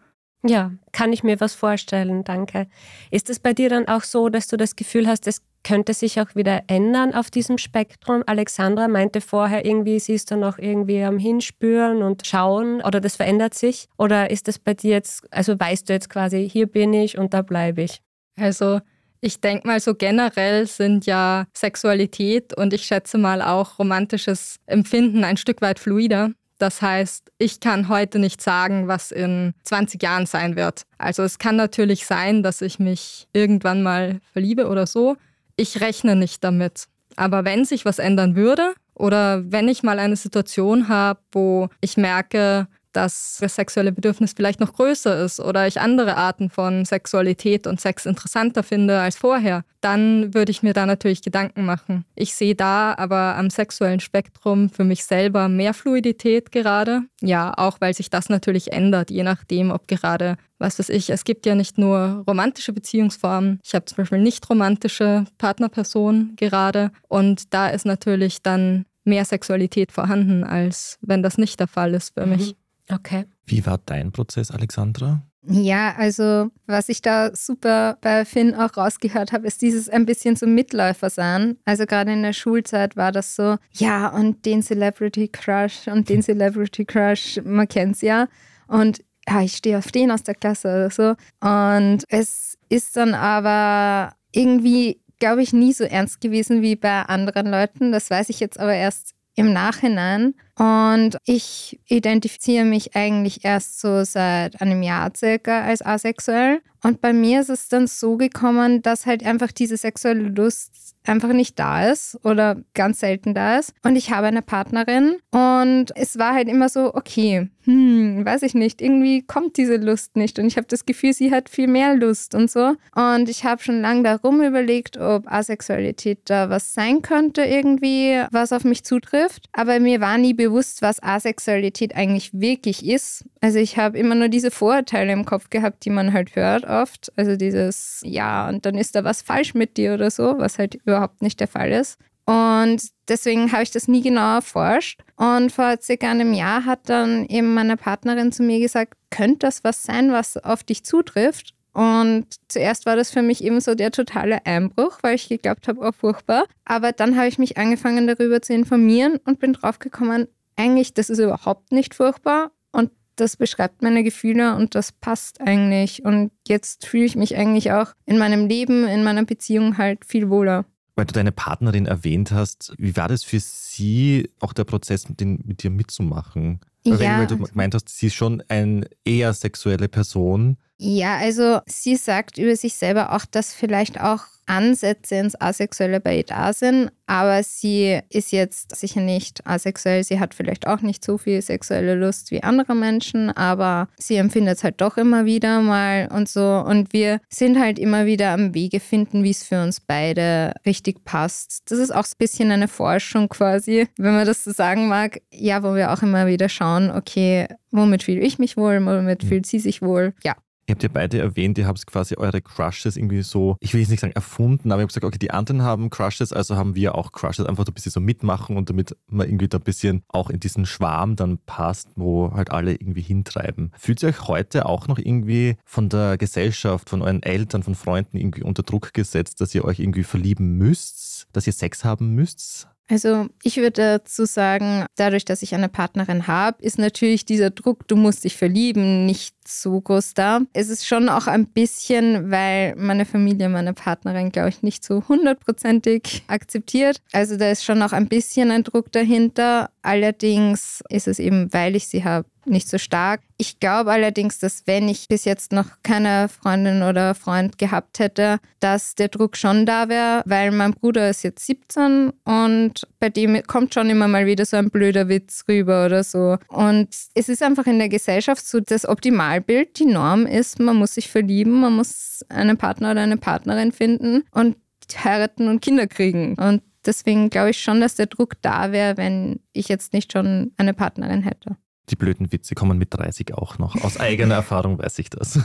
Ja, 0.45 0.71
kann 0.93 1.11
ich 1.11 1.23
mir 1.23 1.41
was 1.41 1.53
vorstellen, 1.53 2.23
danke. 2.23 2.67
Ist 3.11 3.29
es 3.29 3.39
bei 3.39 3.53
dir 3.53 3.69
dann 3.69 3.89
auch 3.89 4.03
so, 4.03 4.29
dass 4.29 4.47
du 4.47 4.55
das 4.55 4.77
Gefühl 4.77 5.05
hast, 5.05 5.27
es 5.27 5.41
könnte 5.63 5.93
sich 5.93 6.21
auch 6.21 6.33
wieder 6.33 6.63
ändern 6.67 7.13
auf 7.13 7.29
diesem 7.29 7.57
Spektrum? 7.57 8.23
Alexandra 8.25 8.87
meinte 8.87 9.19
vorher 9.19 9.65
irgendwie, 9.65 9.99
sie 9.99 10.13
ist 10.13 10.31
dann 10.31 10.45
auch 10.45 10.57
irgendwie 10.57 11.03
am 11.03 11.17
Hinspüren 11.17 12.01
und 12.03 12.25
schauen 12.25 12.81
oder 12.81 13.01
das 13.01 13.17
verändert 13.17 13.53
sich? 13.53 13.89
Oder 13.97 14.29
ist 14.29 14.47
das 14.47 14.59
bei 14.59 14.73
dir 14.73 14.91
jetzt, 14.91 15.27
also 15.31 15.59
weißt 15.59 15.89
du 15.89 15.93
jetzt 15.93 16.09
quasi, 16.09 16.49
hier 16.49 16.67
bin 16.67 16.93
ich 16.93 17.17
und 17.17 17.33
da 17.33 17.41
bleibe 17.41 17.81
ich? 17.81 18.01
Also 18.37 18.79
ich 19.19 19.41
denke 19.41 19.67
mal, 19.67 19.81
so 19.81 19.95
generell 19.95 20.65
sind 20.65 21.05
ja 21.05 21.47
Sexualität 21.53 22.55
und 22.55 22.73
ich 22.73 22.83
schätze 22.83 23.17
mal 23.17 23.41
auch 23.41 23.77
romantisches 23.77 24.61
Empfinden 24.65 25.25
ein 25.25 25.35
Stück 25.35 25.61
weit 25.61 25.79
fluider. 25.79 26.31
Das 26.59 26.81
heißt, 26.81 27.31
ich 27.37 27.61
kann 27.61 27.87
heute 27.87 28.19
nicht 28.19 28.41
sagen, 28.41 28.87
was 28.87 29.11
in 29.11 29.53
20 29.63 30.03
Jahren 30.03 30.25
sein 30.25 30.55
wird. 30.57 30.83
Also 30.97 31.23
es 31.23 31.39
kann 31.39 31.55
natürlich 31.55 32.05
sein, 32.05 32.43
dass 32.43 32.61
ich 32.61 32.79
mich 32.79 33.27
irgendwann 33.33 33.81
mal 33.81 34.19
verliebe 34.33 34.67
oder 34.67 34.85
so. 34.85 35.15
Ich 35.55 35.79
rechne 35.81 36.15
nicht 36.15 36.43
damit. 36.43 36.87
Aber 37.15 37.45
wenn 37.45 37.65
sich 37.65 37.85
was 37.85 37.97
ändern 37.97 38.35
würde 38.35 38.73
oder 38.93 39.41
wenn 39.49 39.69
ich 39.69 39.83
mal 39.83 39.99
eine 39.99 40.17
Situation 40.17 40.89
habe, 40.89 41.21
wo 41.31 41.69
ich 41.79 41.95
merke, 41.95 42.67
dass 42.93 43.37
das 43.39 43.55
sexuelle 43.55 43.91
Bedürfnis 43.91 44.33
vielleicht 44.35 44.59
noch 44.59 44.73
größer 44.73 45.23
ist 45.23 45.39
oder 45.39 45.67
ich 45.67 45.79
andere 45.79 46.17
Arten 46.17 46.49
von 46.49 46.85
Sexualität 46.85 47.67
und 47.67 47.79
Sex 47.79 48.05
interessanter 48.05 48.63
finde 48.63 48.99
als 48.99 49.15
vorher, 49.15 49.63
dann 49.81 50.33
würde 50.33 50.51
ich 50.51 50.63
mir 50.63 50.73
da 50.73 50.85
natürlich 50.85 51.21
Gedanken 51.21 51.65
machen. 51.65 52.05
Ich 52.15 52.33
sehe 52.33 52.55
da 52.55 52.93
aber 52.97 53.35
am 53.35 53.49
sexuellen 53.49 53.99
Spektrum 53.99 54.69
für 54.69 54.83
mich 54.83 55.05
selber 55.05 55.47
mehr 55.47 55.73
Fluidität 55.73 56.51
gerade. 56.51 57.03
Ja, 57.21 57.53
auch 57.55 57.79
weil 57.79 57.93
sich 57.93 58.09
das 58.09 58.29
natürlich 58.29 58.71
ändert, 58.73 59.11
je 59.11 59.23
nachdem, 59.23 59.71
ob 59.71 59.87
gerade, 59.87 60.35
was 60.57 60.79
weiß 60.79 60.89
ich, 60.89 61.09
es 61.09 61.23
gibt 61.23 61.45
ja 61.45 61.55
nicht 61.55 61.77
nur 61.77 62.23
romantische 62.27 62.73
Beziehungsformen. 62.73 63.59
Ich 63.63 63.73
habe 63.75 63.85
zum 63.85 63.97
Beispiel 63.97 64.19
nicht 64.19 64.49
romantische 64.49 65.25
Partnerpersonen 65.37 66.35
gerade 66.35 66.91
und 67.07 67.53
da 67.53 67.69
ist 67.69 67.85
natürlich 67.85 68.41
dann 68.41 68.85
mehr 69.05 69.25
Sexualität 69.25 69.91
vorhanden, 69.91 70.43
als 70.43 70.97
wenn 71.01 71.23
das 71.23 71.37
nicht 71.37 71.59
der 71.59 71.67
Fall 71.67 71.93
ist 71.93 72.13
für 72.13 72.25
mhm. 72.25 72.31
mich. 72.31 72.55
Okay. 72.91 73.25
Wie 73.45 73.65
war 73.65 73.79
dein 73.85 74.11
Prozess, 74.11 74.51
Alexandra? 74.51 75.23
Ja, 75.47 75.95
also 75.97 76.49
was 76.67 76.89
ich 76.89 77.01
da 77.01 77.33
super 77.33 77.97
bei 78.01 78.25
Finn 78.25 78.53
auch 78.53 78.75
rausgehört 78.75 79.31
habe, 79.31 79.47
ist 79.47 79.61
dieses 79.61 79.87
ein 79.87 80.05
bisschen 80.05 80.35
so 80.35 80.45
Mitläufer 80.45 81.09
sein. 81.09 81.57
Also 81.65 81.85
gerade 81.85 82.11
in 82.11 82.23
der 82.23 82.33
Schulzeit 82.33 82.97
war 82.97 83.11
das 83.11 83.35
so, 83.35 83.55
ja, 83.73 84.09
und 84.09 84.45
den 84.45 84.61
Celebrity 84.61 85.29
Crush 85.29 85.87
und 85.87 86.09
den 86.09 86.21
Celebrity 86.21 86.83
Crush, 86.83 87.39
man 87.43 87.67
kennt 87.67 87.95
es 87.95 88.01
ja. 88.01 88.27
Und 88.67 89.01
ja, 89.27 89.41
ich 89.41 89.53
stehe 89.53 89.77
auf 89.77 89.91
den 89.91 90.11
aus 90.11 90.23
der 90.23 90.35
Klasse 90.35 90.67
oder 90.67 90.89
so. 90.91 91.15
Und 91.39 92.03
es 92.09 92.57
ist 92.67 92.97
dann 92.97 93.13
aber 93.13 94.13
irgendwie, 94.33 95.01
glaube 95.19 95.41
ich, 95.41 95.53
nie 95.53 95.73
so 95.73 95.85
ernst 95.85 96.19
gewesen 96.19 96.61
wie 96.61 96.75
bei 96.75 97.03
anderen 97.03 97.47
Leuten. 97.47 97.91
Das 97.91 98.09
weiß 98.09 98.29
ich 98.29 98.39
jetzt 98.39 98.59
aber 98.59 98.73
erst 98.73 99.15
im 99.35 99.53
Nachhinein. 99.53 100.35
Und 100.59 101.17
ich 101.23 101.79
identifiziere 101.87 102.65
mich 102.65 102.93
eigentlich 102.93 103.45
erst 103.45 103.79
so 103.79 104.03
seit 104.03 104.61
einem 104.61 104.83
Jahr 104.83 105.09
circa 105.15 105.61
als 105.61 105.81
asexuell. 105.81 106.59
Und 106.83 107.01
bei 107.01 107.13
mir 107.13 107.41
ist 107.41 107.49
es 107.49 107.69
dann 107.69 107.87
so 107.87 108.17
gekommen, 108.17 108.81
dass 108.81 109.05
halt 109.05 109.25
einfach 109.25 109.51
diese 109.51 109.77
sexuelle 109.77 110.23
Lust 110.23 110.95
einfach 111.05 111.33
nicht 111.33 111.57
da 111.59 111.89
ist 111.89 112.17
oder 112.23 112.57
ganz 112.73 112.99
selten 112.99 113.33
da 113.33 113.57
ist. 113.57 113.73
Und 113.83 113.95
ich 113.95 114.11
habe 114.11 114.27
eine 114.27 114.41
Partnerin 114.41 115.17
und 115.31 115.87
es 115.95 116.19
war 116.19 116.33
halt 116.33 116.47
immer 116.47 116.69
so, 116.69 116.93
okay, 116.93 117.49
hm, 117.63 118.25
weiß 118.25 118.43
ich 118.43 118.53
nicht, 118.53 118.81
irgendwie 118.81 119.21
kommt 119.21 119.57
diese 119.57 119.77
Lust 119.77 120.15
nicht. 120.15 120.39
Und 120.39 120.47
ich 120.47 120.57
habe 120.57 120.67
das 120.67 120.85
Gefühl, 120.85 121.13
sie 121.13 121.31
hat 121.31 121.49
viel 121.49 121.67
mehr 121.67 121.95
Lust 121.95 122.35
und 122.35 122.49
so. 122.49 122.75
Und 122.95 123.29
ich 123.29 123.43
habe 123.43 123.61
schon 123.61 123.81
lange 123.81 124.03
darum 124.03 124.41
überlegt, 124.41 124.97
ob 124.97 125.31
Asexualität 125.31 126.19
da 126.25 126.49
was 126.49 126.73
sein 126.73 127.01
könnte, 127.01 127.43
irgendwie, 127.43 128.23
was 128.31 128.53
auf 128.53 128.63
mich 128.63 128.83
zutrifft. 128.83 129.45
Aber 129.53 129.79
mir 129.79 130.01
war 130.01 130.17
nie 130.17 130.33
bewusst, 130.33 130.48
was 130.81 131.01
Asexualität 131.01 131.95
eigentlich 131.95 132.31
wirklich 132.33 132.85
ist. 132.85 133.25
Also 133.41 133.59
ich 133.59 133.77
habe 133.77 133.97
immer 133.97 134.15
nur 134.15 134.29
diese 134.29 134.51
Vorurteile 134.51 135.11
im 135.11 135.25
Kopf 135.25 135.49
gehabt, 135.49 135.85
die 135.85 135.89
man 135.89 136.13
halt 136.13 136.35
hört 136.35 136.65
oft. 136.65 137.11
Also 137.15 137.35
dieses, 137.35 138.01
ja, 138.03 138.47
und 138.49 138.65
dann 138.65 138.75
ist 138.75 138.95
da 138.95 139.03
was 139.03 139.21
falsch 139.21 139.53
mit 139.53 139.77
dir 139.77 139.93
oder 139.93 140.11
so, 140.11 140.35
was 140.37 140.59
halt 140.59 140.75
überhaupt 140.75 141.21
nicht 141.21 141.39
der 141.39 141.47
Fall 141.47 141.71
ist. 141.71 141.97
Und 142.25 142.83
deswegen 143.07 143.51
habe 143.51 143.63
ich 143.63 143.71
das 143.71 143.87
nie 143.87 144.01
genau 144.01 144.35
erforscht. 144.35 145.01
Und 145.15 145.51
vor 145.51 145.77
circa 145.81 146.11
einem 146.11 146.33
Jahr 146.33 146.65
hat 146.65 146.87
dann 146.87 147.25
eben 147.25 147.55
meine 147.55 147.75
Partnerin 147.75 148.31
zu 148.31 148.43
mir 148.43 148.59
gesagt, 148.59 148.93
könnte 149.09 149.47
das 149.47 149.63
was 149.63 149.81
sein, 149.81 150.11
was 150.11 150.37
auf 150.37 150.63
dich 150.63 150.83
zutrifft? 150.83 151.55
Und 151.73 152.25
zuerst 152.47 152.85
war 152.85 152.95
das 152.95 153.09
für 153.09 153.21
mich 153.21 153.43
eben 153.43 153.61
so 153.61 153.73
der 153.73 153.91
totale 153.91 154.45
Einbruch, 154.45 154.99
weil 155.01 155.15
ich 155.15 155.29
geglaubt 155.29 155.67
habe, 155.67 155.79
oh 155.81 155.91
furchtbar. 155.91 156.45
Aber 156.65 156.91
dann 156.91 157.15
habe 157.15 157.27
ich 157.27 157.37
mich 157.37 157.57
angefangen 157.57 158.05
darüber 158.05 158.41
zu 158.41 158.53
informieren 158.53 159.19
und 159.25 159.39
bin 159.39 159.53
draufgekommen, 159.53 160.27
eigentlich, 160.59 160.93
das 160.93 161.09
ist 161.09 161.19
überhaupt 161.19 161.71
nicht 161.71 161.95
furchtbar 161.95 162.51
und 162.71 162.91
das 163.15 163.37
beschreibt 163.37 163.81
meine 163.81 164.03
Gefühle 164.03 164.55
und 164.55 164.75
das 164.75 164.91
passt 164.91 165.41
eigentlich. 165.41 166.05
Und 166.05 166.31
jetzt 166.47 166.85
fühle 166.85 167.05
ich 167.05 167.15
mich 167.15 167.35
eigentlich 167.35 167.71
auch 167.71 167.93
in 168.05 168.17
meinem 168.17 168.47
Leben, 168.47 168.87
in 168.87 169.03
meiner 169.03 169.25
Beziehung 169.25 169.77
halt 169.77 170.05
viel 170.05 170.29
wohler. 170.29 170.65
Weil 170.95 171.05
du 171.05 171.13
deine 171.13 171.31
Partnerin 171.31 171.85
erwähnt 171.85 172.31
hast, 172.31 172.73
wie 172.77 172.95
war 172.97 173.07
das 173.07 173.23
für 173.23 173.39
sie, 173.39 174.29
auch 174.39 174.53
der 174.53 174.65
Prozess 174.65 175.07
mit, 175.07 175.19
den, 175.21 175.41
mit 175.45 175.63
dir 175.63 175.69
mitzumachen? 175.69 176.59
Ja. 176.83 177.19
Weil 177.19 177.27
du 177.27 177.37
gemeint 177.37 177.73
hast, 177.73 177.89
sie 177.89 178.07
ist 178.07 178.15
schon 178.15 178.43
eine 178.47 178.87
eher 179.05 179.33
sexuelle 179.33 179.87
Person. 179.87 180.57
Ja, 180.81 181.17
also 181.17 181.59
sie 181.65 181.97
sagt 181.97 182.37
über 182.37 182.55
sich 182.55 182.75
selber 182.75 183.13
auch, 183.13 183.25
dass 183.25 183.53
vielleicht 183.53 183.99
auch 183.99 184.21
Ansätze 184.45 185.15
ins 185.15 185.39
Asexuelle 185.39 185.99
bei 185.99 186.17
ihr 186.17 186.23
da 186.23 186.53
sind, 186.53 186.89
aber 187.05 187.43
sie 187.43 187.99
ist 188.09 188.31
jetzt 188.31 188.75
sicher 188.75 189.01
nicht 189.01 189.45
asexuell. 189.45 190.03
Sie 190.05 190.21
hat 190.21 190.33
vielleicht 190.33 190.67
auch 190.67 190.81
nicht 190.81 191.03
so 191.03 191.17
viel 191.17 191.41
sexuelle 191.41 191.95
Lust 191.95 192.31
wie 192.31 192.43
andere 192.43 192.75
Menschen, 192.75 193.29
aber 193.29 193.89
sie 193.99 194.15
empfindet 194.15 194.57
es 194.57 194.63
halt 194.63 194.79
doch 194.79 194.97
immer 194.97 195.25
wieder 195.25 195.61
mal 195.61 196.07
und 196.11 196.29
so. 196.29 196.63
Und 196.65 196.93
wir 196.93 197.19
sind 197.29 197.59
halt 197.59 197.77
immer 197.77 198.05
wieder 198.05 198.31
am 198.31 198.55
Wege 198.55 198.79
finden, 198.79 199.23
wie 199.23 199.31
es 199.31 199.43
für 199.43 199.61
uns 199.61 199.81
beide 199.81 200.53
richtig 200.65 201.03
passt. 201.03 201.69
Das 201.69 201.77
ist 201.77 201.91
auch 201.91 202.05
ein 202.05 202.17
bisschen 202.17 202.51
eine 202.51 202.69
Forschung 202.69 203.27
quasi, 203.27 203.87
wenn 203.97 204.15
man 204.15 204.25
das 204.25 204.45
so 204.45 204.51
sagen 204.51 204.87
mag. 204.87 205.21
Ja, 205.31 205.61
wo 205.61 205.75
wir 205.75 205.91
auch 205.91 206.01
immer 206.01 206.25
wieder 206.25 206.47
schauen, 206.47 206.89
okay, 206.89 207.47
womit 207.69 208.03
fühle 208.03 208.21
ich 208.21 208.39
mich 208.39 208.57
wohl, 208.57 208.83
womit 208.83 209.25
fühlt 209.25 209.45
sie 209.45 209.59
sich 209.59 209.81
wohl? 209.81 210.13
Ja, 210.23 210.35
Ihr 210.69 210.75
habt 210.75 210.83
ja 210.83 210.89
beide 210.93 211.17
erwähnt, 211.17 211.57
ihr 211.57 211.65
habt 211.65 211.83
quasi 211.87 212.15
eure 212.15 212.41
Crushes 212.41 212.95
irgendwie 212.95 213.23
so, 213.23 213.57
ich 213.59 213.73
will 213.73 213.81
jetzt 213.81 213.89
nicht 213.89 214.01
sagen 214.01 214.13
erfunden, 214.13 214.71
aber 214.71 214.81
ich 214.81 214.83
habe 214.83 214.89
gesagt, 214.89 215.03
okay, 215.03 215.17
die 215.17 215.31
anderen 215.31 215.63
haben 215.63 215.89
Crushes, 215.89 216.31
also 216.31 216.57
haben 216.57 216.75
wir 216.75 216.93
auch 216.93 217.11
Crushes. 217.11 217.47
Einfach 217.47 217.65
ein 217.65 217.73
bisschen 217.73 217.91
so 217.91 217.99
mitmachen 217.99 218.55
und 218.55 218.69
damit 218.69 218.95
man 219.07 219.27
irgendwie 219.27 219.47
da 219.47 219.57
ein 219.57 219.63
bisschen 219.63 220.03
auch 220.09 220.29
in 220.29 220.39
diesen 220.39 220.67
Schwarm 220.67 221.15
dann 221.15 221.39
passt, 221.39 221.89
wo 221.95 222.31
halt 222.35 222.51
alle 222.51 222.73
irgendwie 222.73 223.01
hintreiben. 223.01 223.71
Fühlt 223.79 224.03
ihr 224.03 224.09
euch 224.09 224.27
heute 224.27 224.67
auch 224.67 224.87
noch 224.87 224.99
irgendwie 224.99 225.57
von 225.65 225.89
der 225.89 226.19
Gesellschaft, 226.19 226.87
von 226.87 227.01
euren 227.01 227.23
Eltern, 227.23 227.63
von 227.63 227.73
Freunden 227.73 228.17
irgendwie 228.17 228.43
unter 228.43 228.61
Druck 228.61 228.93
gesetzt, 228.93 229.41
dass 229.41 229.55
ihr 229.55 229.65
euch 229.65 229.79
irgendwie 229.79 230.03
verlieben 230.03 230.55
müsst, 230.59 231.25
dass 231.33 231.47
ihr 231.47 231.53
Sex 231.53 231.83
haben 231.83 232.13
müsst? 232.13 232.67
Also 232.89 233.27
ich 233.43 233.57
würde 233.57 233.99
dazu 233.99 234.25
sagen, 234.25 234.85
dadurch, 234.95 235.23
dass 235.23 235.43
ich 235.43 235.53
eine 235.53 235.69
Partnerin 235.69 236.25
habe, 236.25 236.61
ist 236.63 236.79
natürlich 236.79 237.23
dieser 237.23 237.51
Druck, 237.51 237.87
du 237.87 237.95
musst 237.95 238.23
dich 238.23 238.35
verlieben, 238.35 239.05
nicht 239.05 239.35
so 239.47 239.79
groß 239.79 240.15
da. 240.15 240.41
Es 240.53 240.69
ist 240.69 240.87
schon 240.87 241.07
auch 241.07 241.27
ein 241.27 241.45
bisschen, 241.45 242.31
weil 242.31 242.75
meine 242.75 243.05
Familie 243.05 243.47
meine 243.47 243.73
Partnerin, 243.73 244.31
glaube 244.31 244.49
ich, 244.49 244.63
nicht 244.63 244.83
so 244.83 245.03
hundertprozentig 245.07 246.23
akzeptiert. 246.27 247.01
Also 247.11 247.37
da 247.37 247.51
ist 247.51 247.63
schon 247.63 247.81
auch 247.83 247.93
ein 247.93 248.07
bisschen 248.07 248.49
ein 248.49 248.63
Druck 248.63 248.91
dahinter. 248.91 249.69
Allerdings 249.83 250.81
ist 250.89 251.07
es 251.07 251.19
eben, 251.19 251.53
weil 251.53 251.75
ich 251.75 251.87
sie 251.87 252.03
habe, 252.03 252.27
nicht 252.49 252.67
so 252.67 252.77
stark. 252.77 253.21
Ich 253.37 253.59
glaube 253.59 253.91
allerdings, 253.91 254.39
dass 254.39 254.63
wenn 254.65 254.89
ich 254.89 255.07
bis 255.07 255.25
jetzt 255.25 255.51
noch 255.51 255.67
keine 255.83 256.27
Freundin 256.29 256.83
oder 256.83 257.15
Freund 257.15 257.57
gehabt 257.57 257.99
hätte, 257.99 258.39
dass 258.59 258.95
der 258.95 259.07
Druck 259.07 259.37
schon 259.37 259.65
da 259.65 259.87
wäre, 259.87 260.23
weil 260.25 260.51
mein 260.51 260.73
Bruder 260.73 261.09
ist 261.09 261.23
jetzt 261.23 261.45
17 261.45 262.11
und 262.25 262.87
bei 262.99 263.09
dem 263.09 263.41
kommt 263.43 263.73
schon 263.73 263.89
immer 263.89 264.07
mal 264.07 264.25
wieder 264.25 264.45
so 264.45 264.57
ein 264.57 264.69
blöder 264.69 265.07
Witz 265.07 265.45
rüber 265.47 265.85
oder 265.85 266.03
so. 266.03 266.37
Und 266.49 266.89
es 267.13 267.29
ist 267.29 267.41
einfach 267.43 267.65
in 267.65 267.79
der 267.79 267.89
Gesellschaft 267.89 268.45
so, 268.45 268.59
das 268.59 268.87
Optimalbild, 268.87 269.79
die 269.79 269.85
Norm 269.85 270.25
ist, 270.25 270.59
man 270.59 270.75
muss 270.75 270.95
sich 270.95 271.09
verlieben, 271.09 271.61
man 271.61 271.73
muss 271.75 272.25
einen 272.29 272.57
Partner 272.57 272.91
oder 272.91 273.01
eine 273.01 273.17
Partnerin 273.17 273.71
finden 273.71 274.23
und 274.31 274.57
heiraten 275.03 275.47
und 275.47 275.61
Kinder 275.61 275.87
kriegen. 275.87 276.35
Und 276.35 276.63
deswegen 276.85 277.29
glaube 277.29 277.51
ich 277.51 277.61
schon, 277.61 277.79
dass 277.79 277.95
der 277.95 278.07
Druck 278.07 278.41
da 278.41 278.71
wäre, 278.71 278.97
wenn 278.97 279.39
ich 279.53 279.69
jetzt 279.69 279.93
nicht 279.93 280.11
schon 280.11 280.51
eine 280.57 280.73
Partnerin 280.73 281.21
hätte 281.21 281.55
die 281.89 281.95
blöden 281.95 282.31
Witze 282.31 282.55
kommen 282.55 282.77
mit 282.77 282.93
30 282.93 283.33
auch 283.33 283.57
noch. 283.57 283.75
Aus 283.83 283.99
eigener 283.99 284.35
Erfahrung 284.43 284.77
weiß 284.79 284.99
ich 284.99 285.09
das. 285.09 285.39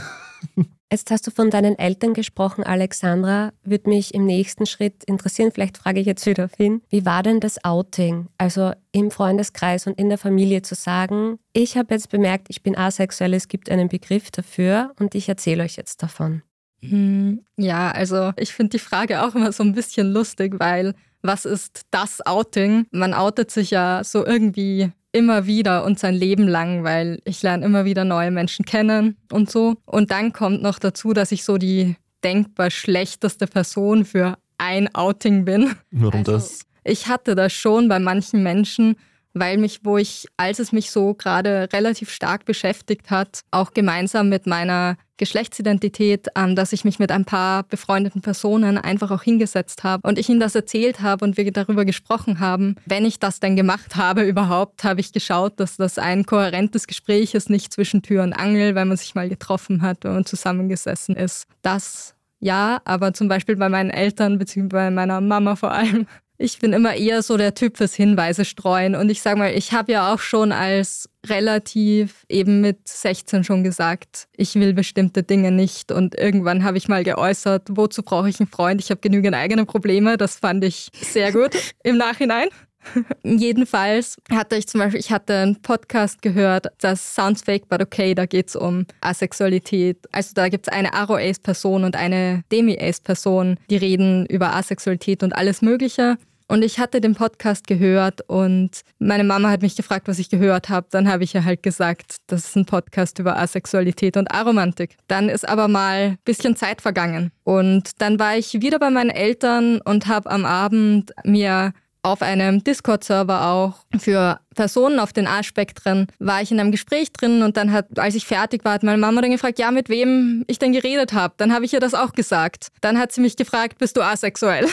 Jetzt 0.91 1.09
hast 1.09 1.25
du 1.25 1.31
von 1.31 1.49
deinen 1.49 1.77
Eltern 1.77 2.13
gesprochen, 2.13 2.63
Alexandra. 2.63 3.51
Würde 3.63 3.89
mich 3.89 4.13
im 4.13 4.25
nächsten 4.25 4.65
Schritt 4.65 5.03
interessieren, 5.05 5.51
vielleicht 5.51 5.77
frage 5.77 5.99
ich 5.99 6.05
jetzt 6.05 6.25
wieder 6.25 6.47
Finn, 6.47 6.81
wie 6.89 7.05
war 7.05 7.23
denn 7.23 7.39
das 7.39 7.63
Outing? 7.63 8.27
Also 8.37 8.71
im 8.91 9.09
Freundeskreis 9.11 9.87
und 9.87 9.97
in 9.97 10.09
der 10.09 10.17
Familie 10.17 10.61
zu 10.61 10.75
sagen, 10.75 11.39
ich 11.53 11.75
habe 11.75 11.93
jetzt 11.93 12.09
bemerkt, 12.09 12.47
ich 12.49 12.61
bin 12.61 12.77
asexuell, 12.77 13.33
es 13.33 13.47
gibt 13.47 13.69
einen 13.69 13.89
Begriff 13.89 14.29
dafür 14.29 14.91
und 14.99 15.15
ich 15.15 15.27
erzähle 15.27 15.63
euch 15.63 15.75
jetzt 15.75 16.03
davon. 16.03 16.43
Hm, 16.81 17.41
ja, 17.57 17.91
also 17.91 18.31
ich 18.37 18.53
finde 18.53 18.77
die 18.77 18.79
Frage 18.79 19.23
auch 19.23 19.33
immer 19.33 19.51
so 19.51 19.63
ein 19.63 19.73
bisschen 19.73 20.13
lustig, 20.13 20.55
weil 20.59 20.93
was 21.21 21.45
ist 21.45 21.81
das 21.89 22.25
Outing? 22.25 22.85
Man 22.91 23.13
outet 23.13 23.49
sich 23.49 23.71
ja 23.71 24.03
so 24.03 24.23
irgendwie 24.23 24.91
immer 25.15 25.47
wieder 25.47 25.85
und 25.85 25.97
sein 25.97 26.13
Leben 26.13 26.45
lang, 26.45 26.83
weil 26.83 27.19
ich 27.23 27.41
lerne 27.41 27.65
immer 27.65 27.85
wieder 27.85 28.03
neue 28.03 28.31
Menschen 28.31 28.65
kennen 28.65 29.15
und 29.31 29.49
so. 29.49 29.75
Und 29.85 30.11
dann 30.11 30.33
kommt 30.33 30.61
noch 30.61 30.77
dazu, 30.77 31.13
dass 31.13 31.31
ich 31.31 31.45
so 31.45 31.57
die 31.57 31.95
denkbar 32.23 32.69
schlechteste 32.69 33.47
Person 33.47 34.03
für 34.03 34.37
ein 34.57 34.93
Outing 34.93 35.45
bin. 35.45 35.73
Warum 35.91 36.19
also, 36.19 36.33
das? 36.33 36.65
Ich 36.83 37.07
hatte 37.07 37.33
das 37.33 37.53
schon 37.53 37.87
bei 37.87 37.97
manchen 37.97 38.43
Menschen, 38.43 38.97
weil 39.35 39.57
mich, 39.57 39.81
wo 39.83 39.97
ich, 39.97 40.27
als 40.37 40.59
es 40.59 40.71
mich 40.71 40.89
so 40.89 41.13
gerade 41.13 41.69
relativ 41.71 42.09
stark 42.09 42.45
beschäftigt 42.45 43.11
hat, 43.11 43.41
auch 43.51 43.73
gemeinsam 43.73 44.29
mit 44.29 44.47
meiner 44.47 44.97
Geschlechtsidentität, 45.17 46.27
dass 46.33 46.73
ich 46.73 46.83
mich 46.83 46.99
mit 46.99 47.11
ein 47.11 47.25
paar 47.25 47.63
befreundeten 47.63 48.21
Personen 48.21 48.77
einfach 48.77 49.11
auch 49.11 49.23
hingesetzt 49.23 49.83
habe 49.83 50.07
und 50.07 50.17
ich 50.17 50.27
ihnen 50.29 50.39
das 50.39 50.55
erzählt 50.55 51.01
habe 51.01 51.23
und 51.23 51.37
wir 51.37 51.51
darüber 51.51 51.85
gesprochen 51.85 52.39
haben. 52.39 52.75
Wenn 52.85 53.05
ich 53.05 53.19
das 53.19 53.39
denn 53.39 53.55
gemacht 53.55 53.95
habe 53.95 54.23
überhaupt, 54.27 54.83
habe 54.83 54.99
ich 54.99 55.13
geschaut, 55.13 55.59
dass 55.59 55.77
das 55.77 55.97
ein 55.99 56.25
kohärentes 56.25 56.87
Gespräch 56.87 57.33
ist, 57.33 57.49
nicht 57.49 57.71
zwischen 57.71 58.01
Tür 58.01 58.23
und 58.23 58.33
Angel, 58.33 58.75
weil 58.75 58.85
man 58.85 58.97
sich 58.97 59.15
mal 59.15 59.29
getroffen 59.29 59.81
hat, 59.81 60.03
wenn 60.03 60.13
man 60.13 60.25
zusammengesessen 60.25 61.15
ist. 61.15 61.47
Das 61.61 62.15
ja, 62.39 62.81
aber 62.85 63.13
zum 63.13 63.27
Beispiel 63.27 63.55
bei 63.55 63.69
meinen 63.69 63.89
Eltern 63.89 64.37
beziehungsweise 64.37 64.85
bei 64.85 64.91
meiner 64.91 65.21
Mama 65.21 65.55
vor 65.55 65.71
allem 65.71 66.05
ich 66.37 66.59
bin 66.59 66.73
immer 66.73 66.95
eher 66.95 67.21
so 67.21 67.37
der 67.37 67.53
Typ 67.53 67.77
fürs 67.77 67.93
Hinweise 67.93 68.45
streuen. 68.45 68.95
Und 68.95 69.09
ich 69.09 69.21
sage 69.21 69.39
mal, 69.39 69.53
ich 69.53 69.71
habe 69.71 69.91
ja 69.91 70.13
auch 70.13 70.19
schon 70.19 70.51
als 70.51 71.09
relativ 71.25 72.25
eben 72.29 72.61
mit 72.61 72.87
16 72.87 73.43
schon 73.43 73.63
gesagt, 73.63 74.27
ich 74.35 74.55
will 74.55 74.73
bestimmte 74.73 75.23
Dinge 75.23 75.51
nicht. 75.51 75.91
Und 75.91 76.15
irgendwann 76.15 76.63
habe 76.63 76.77
ich 76.77 76.87
mal 76.87 77.03
geäußert, 77.03 77.63
wozu 77.71 78.03
brauche 78.03 78.29
ich 78.29 78.39
einen 78.39 78.49
Freund? 78.49 78.81
Ich 78.81 78.89
habe 78.89 79.01
genügend 79.01 79.35
eigene 79.35 79.65
Probleme. 79.65 80.17
Das 80.17 80.35
fand 80.35 80.63
ich 80.63 80.89
sehr 81.01 81.31
gut 81.31 81.51
im 81.83 81.97
Nachhinein. 81.97 82.49
Jedenfalls 83.23 84.17
hatte 84.31 84.55
ich 84.55 84.67
zum 84.67 84.79
Beispiel, 84.79 84.99
ich 84.99 85.11
hatte 85.11 85.35
einen 85.37 85.61
Podcast 85.61 86.21
gehört, 86.21 86.67
das 86.79 87.15
Sounds 87.15 87.41
Fake 87.41 87.67
But 87.69 87.81
Okay, 87.81 88.15
da 88.15 88.25
geht 88.25 88.49
es 88.49 88.55
um 88.55 88.85
Asexualität. 89.01 89.97
Also 90.11 90.31
da 90.33 90.49
gibt 90.49 90.67
es 90.67 90.73
eine 90.73 90.93
Aro-Ace-Person 90.93 91.83
und 91.83 91.95
eine 91.95 92.43
Demi-Ace-Person, 92.51 93.57
die 93.69 93.77
reden 93.77 94.25
über 94.27 94.55
Asexualität 94.55 95.23
und 95.23 95.35
alles 95.35 95.61
Mögliche. 95.61 96.17
Und 96.47 96.63
ich 96.63 96.77
hatte 96.77 97.01
den 97.01 97.15
Podcast 97.15 97.65
gehört 97.65 98.21
und 98.29 98.81
meine 98.99 99.23
Mama 99.23 99.49
hat 99.49 99.63
mich 99.63 99.75
gefragt, 99.75 100.07
was 100.07 100.19
ich 100.19 100.29
gehört 100.29 100.69
habe. 100.69 100.85
Dann 100.91 101.07
habe 101.07 101.23
ich 101.23 101.33
ihr 101.33 101.43
halt 101.43 101.63
gesagt, 101.63 102.17
das 102.27 102.45
ist 102.45 102.55
ein 102.55 102.65
Podcast 102.65 103.17
über 103.17 103.37
Asexualität 103.37 104.15
und 104.15 104.29
Aromantik. 104.29 104.95
Dann 105.07 105.27
ist 105.27 105.47
aber 105.47 105.67
mal 105.67 106.11
ein 106.11 106.17
bisschen 106.23 106.55
Zeit 106.55 106.81
vergangen. 106.81 107.31
Und 107.43 107.99
dann 107.99 108.19
war 108.19 108.37
ich 108.37 108.61
wieder 108.61 108.77
bei 108.77 108.91
meinen 108.91 109.09
Eltern 109.09 109.81
und 109.81 110.05
habe 110.05 110.29
am 110.29 110.45
Abend 110.45 111.13
mir 111.23 111.73
auf 112.05 112.21
einem 112.21 112.63
Discord-Server 112.63 113.47
auch 113.47 113.73
für 113.97 114.39
Personen 114.55 114.99
auf 114.99 115.11
den 115.11 115.27
A-Spektren 115.27 116.07
war 116.19 116.41
ich 116.41 116.51
in 116.51 116.59
einem 116.59 116.71
Gespräch 116.71 117.11
drin 117.11 117.41
und 117.41 117.57
dann 117.57 117.71
hat, 117.71 117.97
als 117.97 118.15
ich 118.15 118.25
fertig 118.25 118.63
war, 118.63 118.73
hat 118.73 118.83
meine 118.83 118.99
Mama 118.99 119.21
dann 119.21 119.31
gefragt, 119.31 119.57
ja, 119.57 119.71
mit 119.71 119.89
wem 119.89 120.43
ich 120.47 120.59
denn 120.59 120.71
geredet 120.71 121.13
habe. 121.13 121.33
Dann 121.37 121.53
habe 121.53 121.65
ich 121.65 121.73
ihr 121.73 121.79
das 121.79 121.95
auch 121.95 122.13
gesagt. 122.13 122.67
Dann 122.81 122.99
hat 122.99 123.11
sie 123.11 123.21
mich 123.21 123.35
gefragt, 123.35 123.79
bist 123.79 123.97
du 123.97 124.01
asexuell? 124.01 124.67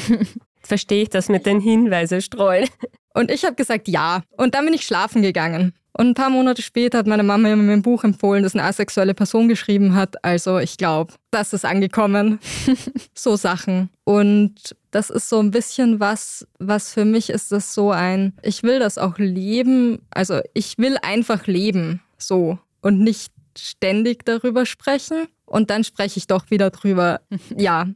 Verstehe 0.62 1.02
ich 1.02 1.10
das 1.10 1.28
mit 1.28 1.46
den 1.46 1.60
Hinweise 1.60 2.20
streuen? 2.20 2.68
Und 3.14 3.30
ich 3.30 3.44
habe 3.44 3.54
gesagt, 3.54 3.86
ja. 3.86 4.22
Und 4.36 4.54
dann 4.54 4.64
bin 4.64 4.74
ich 4.74 4.84
schlafen 4.84 5.22
gegangen. 5.22 5.74
Und 5.96 6.08
ein 6.08 6.14
paar 6.14 6.30
Monate 6.30 6.60
später 6.60 6.98
hat 6.98 7.06
meine 7.06 7.22
Mama 7.22 7.54
mir 7.54 7.72
ein 7.72 7.82
Buch 7.82 8.02
empfohlen, 8.02 8.42
das 8.42 8.54
eine 8.54 8.64
asexuelle 8.64 9.14
Person 9.14 9.46
geschrieben 9.46 9.94
hat. 9.94 10.24
Also 10.24 10.58
ich 10.58 10.76
glaube, 10.76 11.14
das 11.30 11.52
ist 11.52 11.64
angekommen. 11.64 12.40
so 13.14 13.36
Sachen. 13.36 13.90
Und 14.02 14.74
das 14.94 15.10
ist 15.10 15.28
so 15.28 15.40
ein 15.40 15.50
bisschen 15.50 15.98
was, 15.98 16.46
was 16.60 16.92
für 16.92 17.04
mich 17.04 17.28
ist 17.30 17.50
das 17.50 17.74
so 17.74 17.90
ein, 17.90 18.32
ich 18.42 18.62
will 18.62 18.78
das 18.78 18.96
auch 18.96 19.18
leben. 19.18 20.06
Also 20.10 20.40
ich 20.54 20.78
will 20.78 20.98
einfach 21.02 21.48
leben. 21.48 22.00
So. 22.16 22.60
Und 22.80 23.00
nicht 23.00 23.32
ständig 23.58 24.24
darüber 24.24 24.66
sprechen. 24.66 25.26
Und 25.46 25.70
dann 25.70 25.82
spreche 25.82 26.18
ich 26.18 26.28
doch 26.28 26.50
wieder 26.50 26.70
drüber. 26.70 27.20
Ja. 27.56 27.88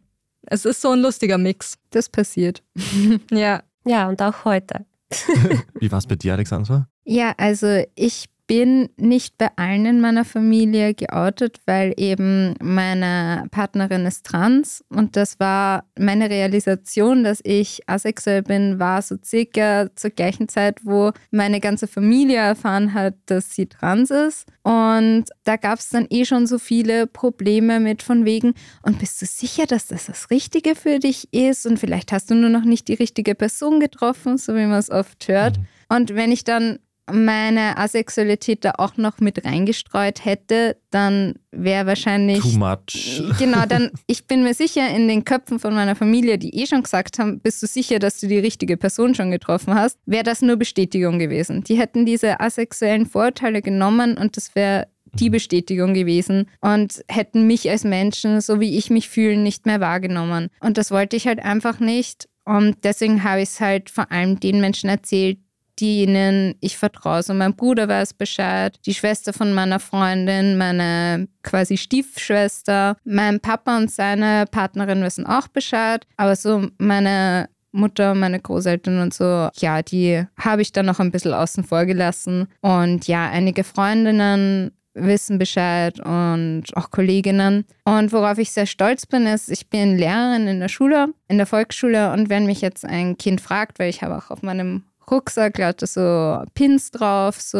Es 0.50 0.64
ist 0.64 0.80
so 0.80 0.90
ein 0.90 1.00
lustiger 1.00 1.38
Mix. 1.38 1.74
Das 1.90 2.08
passiert. 2.08 2.62
ja. 3.30 3.62
Ja, 3.84 4.08
und 4.08 4.20
auch 4.20 4.44
heute. 4.44 4.84
Wie 5.78 5.92
war 5.92 5.98
es 5.98 6.06
bei 6.06 6.16
dir, 6.16 6.32
Alexandra? 6.32 6.88
Ja, 7.04 7.32
also 7.36 7.84
ich 7.94 8.24
bin 8.48 8.88
nicht 8.96 9.38
bei 9.38 9.50
allen 9.56 9.86
in 9.86 10.00
meiner 10.00 10.24
Familie 10.24 10.94
geoutet, 10.94 11.60
weil 11.66 11.94
eben 11.96 12.54
meine 12.60 13.44
Partnerin 13.50 14.06
ist 14.06 14.26
trans 14.26 14.82
und 14.88 15.14
das 15.16 15.38
war 15.38 15.84
meine 15.98 16.30
Realisation, 16.30 17.22
dass 17.22 17.40
ich 17.44 17.82
asexuell 17.86 18.42
bin, 18.42 18.80
war 18.80 19.02
so 19.02 19.16
circa 19.22 19.94
zur 19.94 20.10
gleichen 20.10 20.48
Zeit, 20.48 20.80
wo 20.82 21.12
meine 21.30 21.60
ganze 21.60 21.86
Familie 21.86 22.38
erfahren 22.38 22.94
hat, 22.94 23.14
dass 23.26 23.54
sie 23.54 23.66
trans 23.66 24.10
ist. 24.10 24.46
Und 24.62 25.26
da 25.44 25.56
gab 25.56 25.78
es 25.78 25.90
dann 25.90 26.06
eh 26.08 26.24
schon 26.24 26.46
so 26.46 26.58
viele 26.58 27.06
Probleme 27.06 27.80
mit 27.80 28.02
von 28.02 28.24
wegen, 28.24 28.54
und 28.82 28.98
bist 28.98 29.20
du 29.20 29.26
sicher, 29.26 29.66
dass 29.66 29.88
das 29.88 30.06
das 30.06 30.30
Richtige 30.30 30.74
für 30.74 30.98
dich 30.98 31.32
ist? 31.32 31.66
Und 31.66 31.78
vielleicht 31.78 32.12
hast 32.12 32.30
du 32.30 32.34
nur 32.34 32.50
noch 32.50 32.64
nicht 32.64 32.88
die 32.88 32.94
richtige 32.94 33.34
Person 33.34 33.78
getroffen, 33.78 34.38
so 34.38 34.54
wie 34.54 34.66
man 34.66 34.78
es 34.78 34.90
oft 34.90 35.28
hört. 35.28 35.58
Mhm. 35.58 35.66
Und 35.90 36.14
wenn 36.14 36.32
ich 36.32 36.44
dann 36.44 36.78
meine 37.12 37.76
Asexualität 37.76 38.64
da 38.64 38.72
auch 38.78 38.96
noch 38.96 39.20
mit 39.20 39.44
reingestreut 39.44 40.24
hätte, 40.24 40.76
dann 40.90 41.34
wäre 41.50 41.86
wahrscheinlich. 41.86 42.40
Too 42.40 42.58
much. 42.58 43.22
Genau, 43.38 43.66
dann, 43.66 43.90
ich 44.06 44.26
bin 44.26 44.42
mir 44.42 44.54
sicher, 44.54 44.88
in 44.88 45.06
den 45.06 45.24
Köpfen 45.24 45.58
von 45.58 45.74
meiner 45.74 45.94
Familie, 45.94 46.38
die 46.38 46.54
eh 46.54 46.66
schon 46.66 46.82
gesagt 46.82 47.18
haben, 47.18 47.40
bist 47.40 47.62
du 47.62 47.66
sicher, 47.66 47.98
dass 47.98 48.20
du 48.20 48.26
die 48.26 48.38
richtige 48.38 48.76
Person 48.76 49.14
schon 49.14 49.30
getroffen 49.30 49.74
hast, 49.74 49.98
wäre 50.06 50.24
das 50.24 50.42
nur 50.42 50.56
Bestätigung 50.56 51.18
gewesen. 51.18 51.62
Die 51.64 51.78
hätten 51.78 52.04
diese 52.04 52.40
asexuellen 52.40 53.06
Vorurteile 53.06 53.62
genommen 53.62 54.18
und 54.18 54.36
das 54.36 54.54
wäre 54.54 54.88
die 55.14 55.28
mhm. 55.28 55.32
Bestätigung 55.32 55.94
gewesen 55.94 56.48
und 56.60 57.02
hätten 57.08 57.46
mich 57.46 57.68
als 57.70 57.84
Menschen, 57.84 58.40
so 58.40 58.60
wie 58.60 58.76
ich 58.76 58.90
mich 58.90 59.08
fühle, 59.08 59.36
nicht 59.36 59.66
mehr 59.66 59.80
wahrgenommen. 59.80 60.48
Und 60.60 60.78
das 60.78 60.90
wollte 60.90 61.16
ich 61.16 61.26
halt 61.26 61.40
einfach 61.40 61.80
nicht. 61.80 62.28
Und 62.44 62.78
deswegen 62.82 63.24
habe 63.24 63.42
ich 63.42 63.50
es 63.50 63.60
halt 63.60 63.90
vor 63.90 64.10
allem 64.10 64.40
den 64.40 64.60
Menschen 64.60 64.88
erzählt, 64.88 65.38
denen 65.80 66.54
ich 66.60 66.76
vertraue. 66.76 67.22
So 67.22 67.34
mein 67.34 67.54
Bruder 67.54 67.88
weiß 67.88 68.14
Bescheid, 68.14 68.78
die 68.86 68.94
Schwester 68.94 69.32
von 69.32 69.52
meiner 69.52 69.80
Freundin, 69.80 70.58
meine 70.58 71.28
quasi 71.42 71.76
Stiefschwester, 71.76 72.96
mein 73.04 73.40
Papa 73.40 73.76
und 73.76 73.90
seine 73.90 74.44
Partnerin 74.50 75.02
wissen 75.02 75.26
auch 75.26 75.48
Bescheid. 75.48 76.06
Aber 76.16 76.36
so 76.36 76.68
meine 76.78 77.48
Mutter, 77.72 78.14
meine 78.14 78.40
Großeltern 78.40 79.00
und 79.00 79.14
so, 79.14 79.48
ja, 79.56 79.82
die 79.82 80.24
habe 80.38 80.62
ich 80.62 80.72
dann 80.72 80.86
noch 80.86 81.00
ein 81.00 81.10
bisschen 81.10 81.34
außen 81.34 81.64
vor 81.64 81.84
gelassen. 81.84 82.48
Und 82.60 83.06
ja, 83.06 83.28
einige 83.30 83.64
Freundinnen 83.64 84.72
wissen 84.94 85.38
Bescheid 85.38 86.00
und 86.00 86.64
auch 86.74 86.90
Kolleginnen. 86.90 87.64
Und 87.84 88.12
worauf 88.12 88.38
ich 88.38 88.50
sehr 88.50 88.66
stolz 88.66 89.06
bin, 89.06 89.26
ist, 89.26 89.48
ich 89.48 89.68
bin 89.68 89.96
Lehrerin 89.96 90.48
in 90.48 90.60
der 90.60 90.68
Schule, 90.68 91.08
in 91.28 91.36
der 91.36 91.46
Volksschule 91.46 92.12
und 92.12 92.28
wenn 92.28 92.46
mich 92.46 92.60
jetzt 92.60 92.84
ein 92.84 93.16
Kind 93.16 93.40
fragt, 93.40 93.78
weil 93.78 93.90
ich 93.90 94.02
habe 94.02 94.16
auch 94.16 94.30
auf 94.30 94.42
meinem 94.42 94.82
Rucksack 95.10 95.58
lauter 95.58 95.86
so 95.86 96.44
Pins 96.54 96.90
drauf, 96.90 97.40
so 97.40 97.58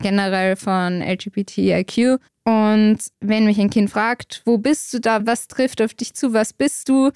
generell 0.00 0.56
von 0.56 1.00
LGBTIQ. 1.00 2.18
Und 2.44 2.98
wenn 3.20 3.46
mich 3.46 3.58
ein 3.58 3.70
Kind 3.70 3.90
fragt, 3.90 4.42
wo 4.44 4.58
bist 4.58 4.92
du 4.92 5.00
da, 5.00 5.26
was 5.26 5.48
trifft 5.48 5.80
auf 5.80 5.94
dich 5.94 6.14
zu, 6.14 6.34
was 6.34 6.52
bist 6.52 6.88
du, 6.88 7.10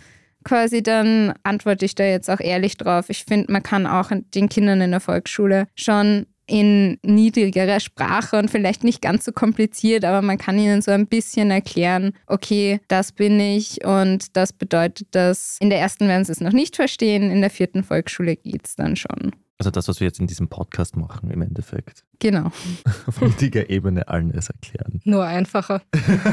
quasi, 0.44 0.82
dann 0.82 1.34
antworte 1.42 1.84
ich 1.84 1.94
da 1.94 2.04
jetzt 2.04 2.30
auch 2.30 2.40
ehrlich 2.40 2.76
drauf. 2.76 3.10
Ich 3.10 3.24
finde, 3.24 3.52
man 3.52 3.62
kann 3.62 3.86
auch 3.86 4.10
den 4.34 4.48
Kindern 4.48 4.80
in 4.80 4.90
der 4.90 5.00
Volksschule 5.00 5.68
schon 5.74 6.26
in 6.46 6.98
niedrigerer 7.02 7.78
Sprache 7.78 8.38
und 8.38 8.50
vielleicht 8.50 8.82
nicht 8.82 9.02
ganz 9.02 9.26
so 9.26 9.32
kompliziert, 9.32 10.06
aber 10.06 10.22
man 10.22 10.38
kann 10.38 10.58
ihnen 10.58 10.80
so 10.80 10.90
ein 10.90 11.06
bisschen 11.06 11.50
erklären, 11.50 12.12
okay, 12.26 12.80
das 12.88 13.12
bin 13.12 13.38
ich 13.38 13.84
und 13.84 14.34
das 14.34 14.54
bedeutet 14.54 15.08
das. 15.10 15.58
In 15.60 15.68
der 15.68 15.78
ersten 15.78 16.08
werden 16.08 16.24
sie 16.24 16.32
es 16.32 16.40
noch 16.40 16.52
nicht 16.52 16.76
verstehen, 16.76 17.30
in 17.30 17.42
der 17.42 17.50
vierten 17.50 17.84
Volksschule 17.84 18.36
geht 18.36 18.66
es 18.66 18.76
dann 18.76 18.96
schon. 18.96 19.32
Also 19.58 19.72
das, 19.72 19.88
was 19.88 19.98
wir 19.98 20.06
jetzt 20.06 20.20
in 20.20 20.28
diesem 20.28 20.48
Podcast 20.48 20.96
machen, 20.96 21.30
im 21.30 21.42
Endeffekt. 21.42 22.04
Genau. 22.20 22.52
Auf 23.06 23.20
niedriger 23.20 23.68
Ebene 23.68 24.06
allen 24.06 24.30
es 24.30 24.48
erklären. 24.48 25.00
Nur 25.04 25.24
einfacher. 25.24 25.82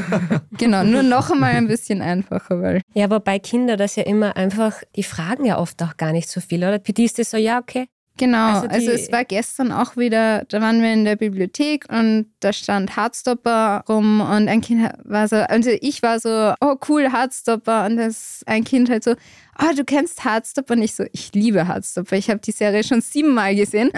genau, 0.52 0.84
nur 0.84 1.02
noch 1.02 1.30
einmal 1.30 1.52
ein 1.54 1.66
bisschen 1.66 2.02
einfacher, 2.02 2.62
weil. 2.62 2.82
Ja, 2.94 3.10
wobei 3.10 3.40
Kinder 3.40 3.76
das 3.76 3.96
ja 3.96 4.04
immer 4.04 4.36
einfach, 4.36 4.80
die 4.94 5.02
fragen 5.02 5.44
ja 5.44 5.58
oft 5.58 5.82
auch 5.82 5.96
gar 5.96 6.12
nicht 6.12 6.28
so 6.28 6.40
viel, 6.40 6.58
oder? 6.58 6.80
Für 6.80 6.92
die 6.92 7.04
ist 7.04 7.18
das 7.18 7.32
so, 7.32 7.36
ja, 7.36 7.58
okay, 7.58 7.88
Genau, 8.18 8.60
also, 8.60 8.68
also, 8.68 8.90
es 8.92 9.12
war 9.12 9.24
gestern 9.24 9.72
auch 9.72 9.96
wieder, 9.96 10.44
da 10.48 10.62
waren 10.62 10.80
wir 10.80 10.90
in 10.90 11.04
der 11.04 11.16
Bibliothek 11.16 11.84
und 11.90 12.26
da 12.40 12.52
stand 12.52 12.96
Hardstopper 12.96 13.84
rum 13.88 14.22
und 14.22 14.48
ein 14.48 14.62
Kind 14.62 14.88
war 15.04 15.28
so, 15.28 15.36
also 15.36 15.70
ich 15.80 16.02
war 16.02 16.18
so, 16.18 16.54
oh 16.62 16.76
cool, 16.88 17.12
Hardstopper 17.12 17.84
und 17.84 17.98
das 17.98 18.42
ein 18.46 18.64
Kind 18.64 18.88
halt 18.88 19.04
so, 19.04 19.16
oh, 19.60 19.74
du 19.74 19.84
kennst 19.84 20.24
Hardstopper 20.24 20.74
und 20.74 20.82
ich 20.82 20.94
so, 20.94 21.04
ich 21.12 21.32
liebe 21.34 21.66
Hardstopper, 21.66 22.16
ich 22.16 22.30
habe 22.30 22.40
die 22.40 22.52
Serie 22.52 22.84
schon 22.84 23.00
siebenmal 23.00 23.54
gesehen. 23.54 23.90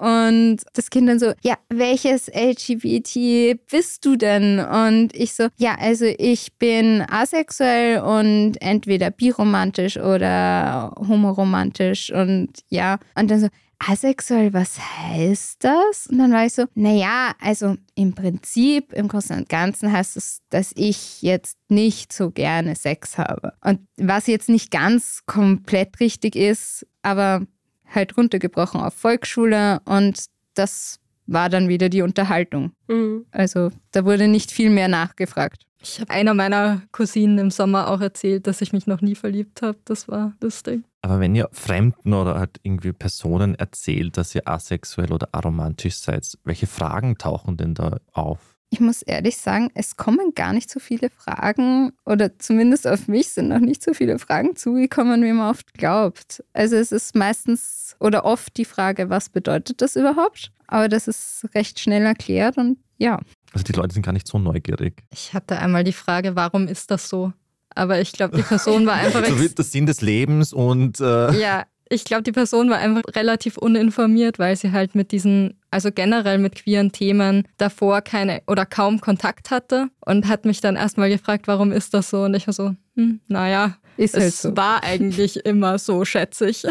Und 0.00 0.58
das 0.72 0.90
Kind 0.90 1.08
dann 1.08 1.18
so, 1.18 1.32
ja, 1.42 1.54
welches 1.68 2.28
LGBT 2.28 3.58
bist 3.70 4.04
du 4.04 4.16
denn? 4.16 4.60
Und 4.60 5.14
ich 5.14 5.34
so, 5.34 5.48
ja, 5.56 5.76
also 5.78 6.04
ich 6.04 6.54
bin 6.58 7.04
asexuell 7.08 8.00
und 8.00 8.60
entweder 8.60 9.10
biromantisch 9.10 9.96
oder 9.96 10.94
homoromantisch 10.96 12.10
und 12.12 12.50
ja, 12.68 12.98
und 13.14 13.30
dann 13.30 13.40
so, 13.40 13.48
asexuell, 13.88 14.52
was 14.52 14.78
heißt 14.78 15.64
das? 15.64 16.06
Und 16.06 16.18
dann 16.18 16.32
war 16.32 16.46
ich 16.46 16.54
so, 16.54 16.66
naja, 16.74 17.34
also 17.40 17.76
im 17.94 18.14
Prinzip, 18.14 18.92
im 18.92 19.08
Großen 19.08 19.36
und 19.36 19.48
Ganzen 19.48 19.92
heißt 19.92 20.16
es, 20.16 20.40
dass 20.50 20.72
ich 20.74 21.22
jetzt 21.22 21.58
nicht 21.68 22.12
so 22.12 22.30
gerne 22.30 22.76
Sex 22.76 23.18
habe. 23.18 23.52
Und 23.60 23.80
was 23.96 24.26
jetzt 24.26 24.48
nicht 24.48 24.70
ganz 24.70 25.22
komplett 25.26 26.00
richtig 26.00 26.36
ist, 26.36 26.86
aber 27.02 27.46
halt 27.86 28.16
runtergebrochen 28.16 28.80
auf 28.80 28.94
Volksschule 28.94 29.80
und 29.84 30.24
das 30.54 31.00
war 31.26 31.48
dann 31.48 31.68
wieder 31.68 31.88
die 31.88 32.02
Unterhaltung. 32.02 32.72
Mhm. 32.88 33.26
Also 33.30 33.70
da 33.92 34.04
wurde 34.04 34.28
nicht 34.28 34.50
viel 34.50 34.70
mehr 34.70 34.88
nachgefragt. 34.88 35.64
Ich 35.80 36.00
habe 36.00 36.10
einer 36.12 36.32
meiner 36.32 36.82
Cousinen 36.92 37.38
im 37.38 37.50
Sommer 37.50 37.88
auch 37.88 38.00
erzählt, 38.00 38.46
dass 38.46 38.62
ich 38.62 38.72
mich 38.72 38.86
noch 38.86 39.02
nie 39.02 39.14
verliebt 39.14 39.60
habe. 39.62 39.78
Das 39.84 40.08
war 40.08 40.32
lustig. 40.40 40.82
Aber 41.04 41.20
wenn 41.20 41.34
ihr 41.34 41.50
Fremden 41.52 42.14
oder 42.14 42.36
halt 42.36 42.60
irgendwie 42.62 42.94
Personen 42.94 43.54
erzählt, 43.56 44.16
dass 44.16 44.34
ihr 44.34 44.48
asexuell 44.48 45.12
oder 45.12 45.28
aromantisch 45.32 45.96
seid, 45.96 46.26
welche 46.44 46.66
Fragen 46.66 47.18
tauchen 47.18 47.58
denn 47.58 47.74
da 47.74 47.98
auf? 48.14 48.56
Ich 48.70 48.80
muss 48.80 49.02
ehrlich 49.02 49.36
sagen, 49.36 49.70
es 49.74 49.98
kommen 49.98 50.32
gar 50.34 50.54
nicht 50.54 50.70
so 50.70 50.80
viele 50.80 51.10
Fragen 51.10 51.92
oder 52.06 52.38
zumindest 52.38 52.86
auf 52.86 53.06
mich 53.06 53.28
sind 53.28 53.48
noch 53.48 53.60
nicht 53.60 53.82
so 53.82 53.92
viele 53.92 54.18
Fragen 54.18 54.56
zugekommen, 54.56 55.22
wie 55.22 55.32
man 55.34 55.50
oft 55.50 55.74
glaubt. 55.74 56.42
Also 56.54 56.76
es 56.76 56.90
ist 56.90 57.14
meistens 57.14 57.96
oder 58.00 58.24
oft 58.24 58.56
die 58.56 58.64
Frage, 58.64 59.10
was 59.10 59.28
bedeutet 59.28 59.82
das 59.82 59.96
überhaupt? 59.96 60.52
Aber 60.68 60.88
das 60.88 61.06
ist 61.06 61.46
recht 61.54 61.80
schnell 61.80 62.02
erklärt 62.06 62.56
und 62.56 62.78
ja. 62.96 63.20
Also 63.52 63.64
die 63.64 63.72
Leute 63.72 63.92
sind 63.92 64.06
gar 64.06 64.12
nicht 64.12 64.26
so 64.26 64.38
neugierig. 64.38 65.04
Ich 65.12 65.34
hatte 65.34 65.58
einmal 65.58 65.84
die 65.84 65.92
Frage, 65.92 66.34
warum 66.34 66.66
ist 66.66 66.90
das 66.90 67.10
so? 67.10 67.34
Aber 67.74 68.00
ich 68.00 68.12
glaube, 68.12 68.36
die 68.36 68.42
Person 68.42 68.86
war 68.86 68.94
einfach. 68.94 69.24
so 69.24 69.38
wird 69.38 69.58
das 69.58 69.72
Sinn 69.72 69.86
des 69.86 70.00
Lebens 70.00 70.52
und. 70.52 71.00
Äh 71.00 71.38
ja, 71.38 71.64
ich 71.88 72.04
glaube, 72.04 72.22
die 72.22 72.32
Person 72.32 72.70
war 72.70 72.78
einfach 72.78 73.02
relativ 73.14 73.58
uninformiert, 73.58 74.38
weil 74.38 74.56
sie 74.56 74.72
halt 74.72 74.94
mit 74.94 75.12
diesen, 75.12 75.60
also 75.70 75.90
generell 75.92 76.38
mit 76.38 76.54
queeren 76.56 76.92
Themen 76.92 77.46
davor 77.58 78.00
keine 78.00 78.42
oder 78.46 78.64
kaum 78.64 79.00
Kontakt 79.00 79.50
hatte 79.50 79.88
und 80.00 80.26
hat 80.28 80.44
mich 80.44 80.60
dann 80.60 80.76
erstmal 80.76 81.10
gefragt, 81.10 81.46
warum 81.46 81.72
ist 81.72 81.94
das 81.94 82.10
so? 82.10 82.22
Und 82.22 82.34
ich 82.34 82.46
war 82.46 82.54
so, 82.54 82.74
hm, 82.96 83.20
naja, 83.28 83.76
ist 83.96 84.14
halt 84.14 84.24
es 84.24 84.42
so. 84.42 84.56
war 84.56 84.82
eigentlich 84.82 85.44
immer 85.44 85.78
so, 85.78 86.04
schätze 86.04 86.48
ich. 86.48 86.66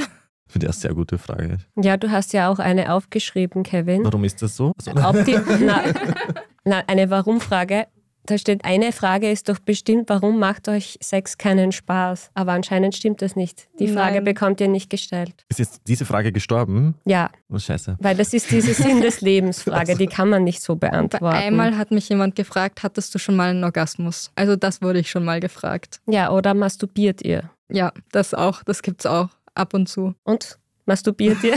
Für 0.47 0.59
die 0.59 0.67
eine 0.67 0.73
sehr 0.73 0.93
gute 0.93 1.17
Frage. 1.17 1.57
Ja, 1.81 1.97
du 1.97 2.11
hast 2.11 2.33
ja 2.33 2.49
auch 2.49 2.59
eine 2.59 2.93
aufgeschrieben, 2.93 3.63
Kevin. 3.63 4.03
Warum 4.03 4.23
ist 4.23 4.41
das 4.41 4.55
so? 4.55 4.73
Also, 4.77 4.91
na, 6.63 6.83
eine 6.87 7.09
Warum-Frage. 7.09 7.87
Da 8.25 8.37
steht, 8.37 8.63
eine 8.63 8.93
Frage 8.93 9.29
ist 9.29 9.49
doch 9.49 9.59
bestimmt, 9.59 10.07
warum 10.09 10.39
macht 10.39 10.69
euch 10.69 10.97
Sex 11.01 11.37
keinen 11.37 11.73
Spaß? 11.73 12.31
Aber 12.33 12.53
anscheinend 12.53 12.95
stimmt 12.95 13.21
das 13.21 13.35
nicht. 13.35 13.67
Die 13.79 13.87
Frage 13.89 14.15
Nein. 14.15 14.23
bekommt 14.23 14.61
ihr 14.61 14.69
nicht 14.69 14.89
gestellt. 14.89 15.45
Ist 15.49 15.59
jetzt 15.59 15.81
diese 15.87 16.05
Frage 16.05 16.31
gestorben? 16.31 16.95
Ja. 17.05 17.29
Oh, 17.49 17.59
scheiße. 17.59 17.97
Weil 17.99 18.15
das 18.15 18.33
ist 18.33 18.49
diese 18.51 18.73
Sinn 18.73 19.01
des 19.01 19.19
Lebens 19.21 19.63
Frage, 19.63 19.97
die 19.97 20.07
kann 20.07 20.29
man 20.29 20.43
nicht 20.45 20.61
so 20.61 20.75
beantworten. 20.75 21.35
Einmal 21.35 21.77
hat 21.77 21.91
mich 21.91 22.07
jemand 22.07 22.35
gefragt, 22.35 22.83
hattest 22.83 23.13
du 23.13 23.19
schon 23.19 23.35
mal 23.35 23.49
einen 23.49 23.63
Orgasmus? 23.63 24.31
Also 24.35 24.55
das 24.55 24.81
wurde 24.81 24.99
ich 24.99 25.09
schon 25.09 25.25
mal 25.25 25.41
gefragt. 25.41 25.99
Ja, 26.07 26.31
oder 26.31 26.53
masturbiert 26.53 27.21
ihr? 27.23 27.49
Ja, 27.69 27.91
das 28.11 28.33
auch, 28.33 28.63
das 28.63 28.81
gibt's 28.81 29.05
auch 29.05 29.29
ab 29.53 29.73
und 29.73 29.89
zu. 29.89 30.15
Und? 30.23 30.59
Masturbiert 30.85 31.43
ihr? 31.43 31.55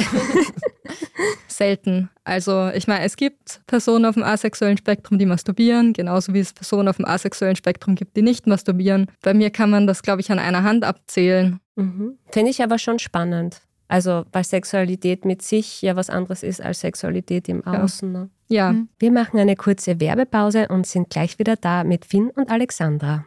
Selten. 1.49 2.11
Also 2.25 2.71
ich 2.75 2.87
meine, 2.87 3.05
es 3.05 3.17
gibt 3.17 3.61
Personen 3.67 4.05
auf 4.05 4.15
dem 4.15 4.23
asexuellen 4.23 4.77
Spektrum, 4.77 5.19
die 5.19 5.27
masturbieren, 5.27 5.93
genauso 5.93 6.35
wie 6.35 6.41
es 6.41 6.53
Personen 6.53 6.89
auf 6.89 6.97
dem 6.97 7.07
asexuellen 7.07 7.57
Spektrum 7.57 7.95
gibt, 7.95 8.17
die 8.17 8.23
nicht 8.23 8.47
masturbieren. 8.47 9.07
Bei 9.23 9.35
mir 9.35 9.51
kann 9.51 9.71
man 9.71 9.87
das, 9.87 10.03
glaube 10.03 10.21
ich, 10.21 10.31
an 10.31 10.39
einer 10.39 10.63
Hand 10.63 10.85
abzählen. 10.85 11.61
Mhm. 11.77 12.19
Finde 12.31 12.51
ich 12.51 12.63
aber 12.63 12.79
schon 12.79 12.99
spannend. 12.99 13.63
Also, 13.89 14.25
weil 14.33 14.45
Sexualität 14.45 15.25
mit 15.25 15.43
sich 15.43 15.81
ja 15.83 15.95
was 15.95 16.11
anderes 16.11 16.43
ist 16.43 16.61
als 16.61 16.81
Sexualität 16.81 17.49
im 17.49 17.65
Außen. 17.65 18.11
Ne? 18.11 18.31
Ja. 18.49 18.75
Wir 18.99 19.13
machen 19.13 19.39
eine 19.39 19.55
kurze 19.55 20.01
Werbepause 20.01 20.69
und 20.69 20.87
sind 20.87 21.09
gleich 21.11 21.39
wieder 21.39 21.57
da 21.57 21.85
mit 21.85 22.05
Finn 22.05 22.31
und 22.31 22.51
Alexandra. 22.51 23.27